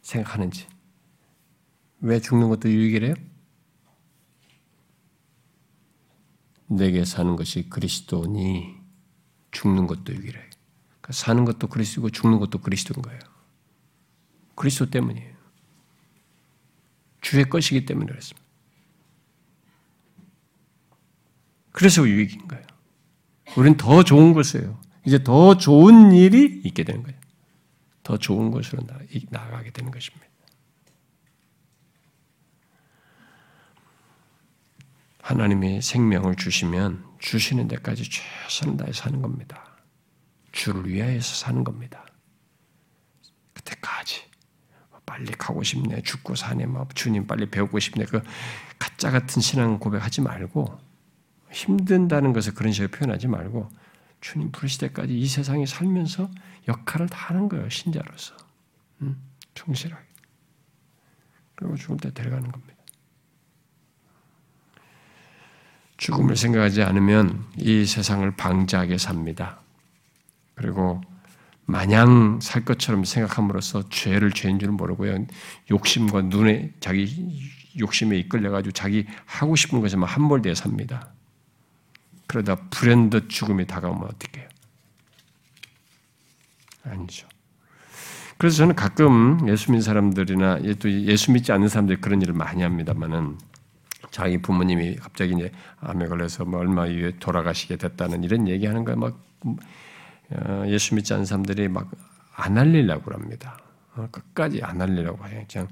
[0.00, 0.66] 생각하는지
[2.00, 3.14] 왜 죽는 것도 유익이래요?
[6.68, 8.80] 내게 사는 것이 그리스도니
[9.50, 10.32] 죽는 것도 유익이래.
[10.32, 13.20] 그러니까 사는 것도 그리스도고 죽는 것도 그리스도인 거예요.
[14.54, 15.33] 그리스도 때문이에요.
[17.24, 18.46] 주의 것이기 때문에 그렇습니다.
[21.72, 22.66] 그래서 유익인 거예요.
[23.56, 24.78] 우리는 더 좋은 것이에요.
[25.06, 27.18] 이제 더 좋은 일이 있게 되는 거예요.
[28.02, 28.82] 더 좋은 것으로
[29.30, 30.26] 나아가게 되는 것입니다.
[35.22, 39.78] 하나님이 생명을 주시면 주시는 데까지 최선을 다해 사는 겁니다.
[40.52, 42.04] 주를 위하여서 사는 겁니다.
[43.54, 44.33] 그때까지
[45.14, 48.04] 빨리 가고 싶네, 죽고 사네, 막 주님 빨리 배우고 싶네.
[48.06, 48.20] 그
[48.80, 50.76] 가짜 같은 신앙 고백하지 말고
[51.52, 53.70] 힘든다는 것을 그런 식으로 표현하지 말고
[54.20, 56.28] 주님 부르실 때까지 이 세상에 살면서
[56.66, 58.34] 역할을 다 하는 거예요, 신자로서.
[59.02, 59.22] 음,
[59.54, 60.04] 충실하게.
[61.54, 62.74] 그리고 죽을 때 데려가는 겁니다.
[65.96, 69.60] 죽음을 생각하지 않으면 이 세상을 방지하게 삽니다.
[70.56, 71.00] 그리고
[71.66, 75.26] 마냥 살 것처럼 생각함으로써 죄를 죄인 줄 모르고요.
[75.70, 81.12] 욕심과 눈에 자기 욕심에 이끌려 가지고 자기 하고 싶은 것에만 함몰되어 삽니다.
[82.26, 84.48] 그러다 불현듯 죽음이 다가오면 어떻게 해요?
[86.84, 87.26] 아니죠.
[88.36, 93.38] 그래서 저는 가끔 예수 믿는 사람들이나 또 예수 믿지 않는 사람들이 그런 일을 많이 합니다만은
[94.10, 95.50] 자기 부모님이 갑자기 이제
[95.80, 99.56] 암에 걸려서 뭐 얼마 이후에 돌아가시게 됐다는 이런 얘기하는 거막 어,
[100.66, 103.58] 예수 믿지 않는 사람들이 막안 알리려고 합니다.
[103.96, 105.44] 어, 끝까지 안 알리려고 해요.
[105.50, 105.68] 그냥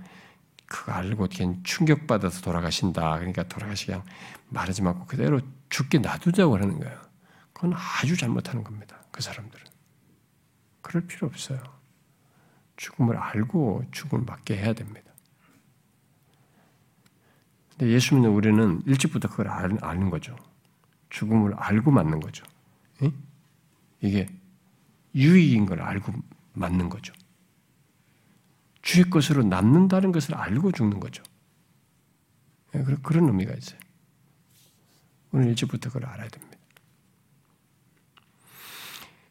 [0.66, 3.18] 그거 알고 그냥 충격받아서 돌아가신다.
[3.18, 4.04] 그러니까 돌아가시 그냥
[4.48, 7.00] 말하지 말고 그대로 죽게 놔두자고 하는 거예요.
[7.52, 9.02] 그건 아주 잘못하는 겁니다.
[9.10, 9.64] 그 사람들은.
[10.80, 11.62] 그럴 필요 없어요.
[12.76, 15.12] 죽음을 알고 죽음을 맞게 해야 됩니다.
[17.70, 20.36] 근데 예수 믿는 우리는 일찍부터 그걸 아는 거죠.
[21.10, 22.44] 죽음을 알고 맞는 거죠.
[24.00, 24.26] 이게
[25.14, 26.12] 유익인 걸 알고
[26.54, 27.12] 맞는 거죠.
[28.82, 31.22] 주의 것으로 남는다는 것을 알고 죽는 거죠.
[32.74, 33.78] 예, 그런 의미가 있어요.
[35.30, 36.58] 오늘 일찍부터 그걸 알아야 됩니다.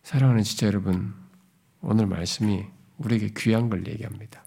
[0.03, 1.13] 사랑하는 지체 여러분,
[1.81, 2.65] 오늘 말씀이
[2.97, 4.43] 우리에게 귀한 걸 얘기합니다.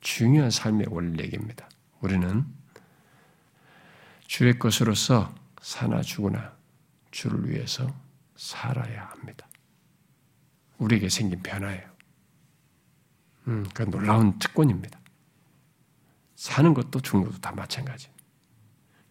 [0.00, 1.68] 중요한 삶의 원리 얘기입니다.
[2.00, 2.44] 우리는
[4.26, 6.56] 주의 것으로서 사나 죽으나
[7.10, 7.92] 주를 위해서
[8.36, 9.49] 살아야 합니다.
[10.80, 11.88] 우리에게 생긴 변화예요.
[13.48, 14.98] 음, 그 놀라운 특권입니다.
[16.34, 18.08] 사는 것도 죽는 것도 다 마찬가지.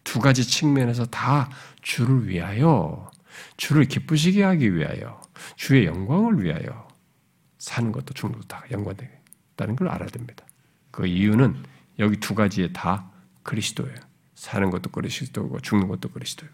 [0.04, 1.48] 두 가지 측면에서 다
[1.82, 3.10] 주를 위하여,
[3.56, 5.20] 주를 기쁘시게 하기 위하여,
[5.56, 6.88] 주의 영광을 위하여
[7.58, 10.44] 사는 것도 죽는 것도 다 연관되다는 걸 알아야 됩니다.
[10.90, 11.62] 그 이유는
[11.98, 13.10] 여기 두 가지에 다
[13.42, 13.94] 그리스도예요.
[14.34, 16.52] 사는 것도 그리스도고 죽는 것도 그리스도예요.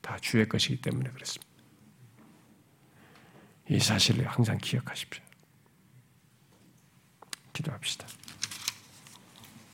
[0.00, 1.51] 다 주의 것이기 때문에 그렇습니다.
[3.72, 5.22] 이 사실을 항상 기억하십시오.
[7.54, 8.06] 기도합시다.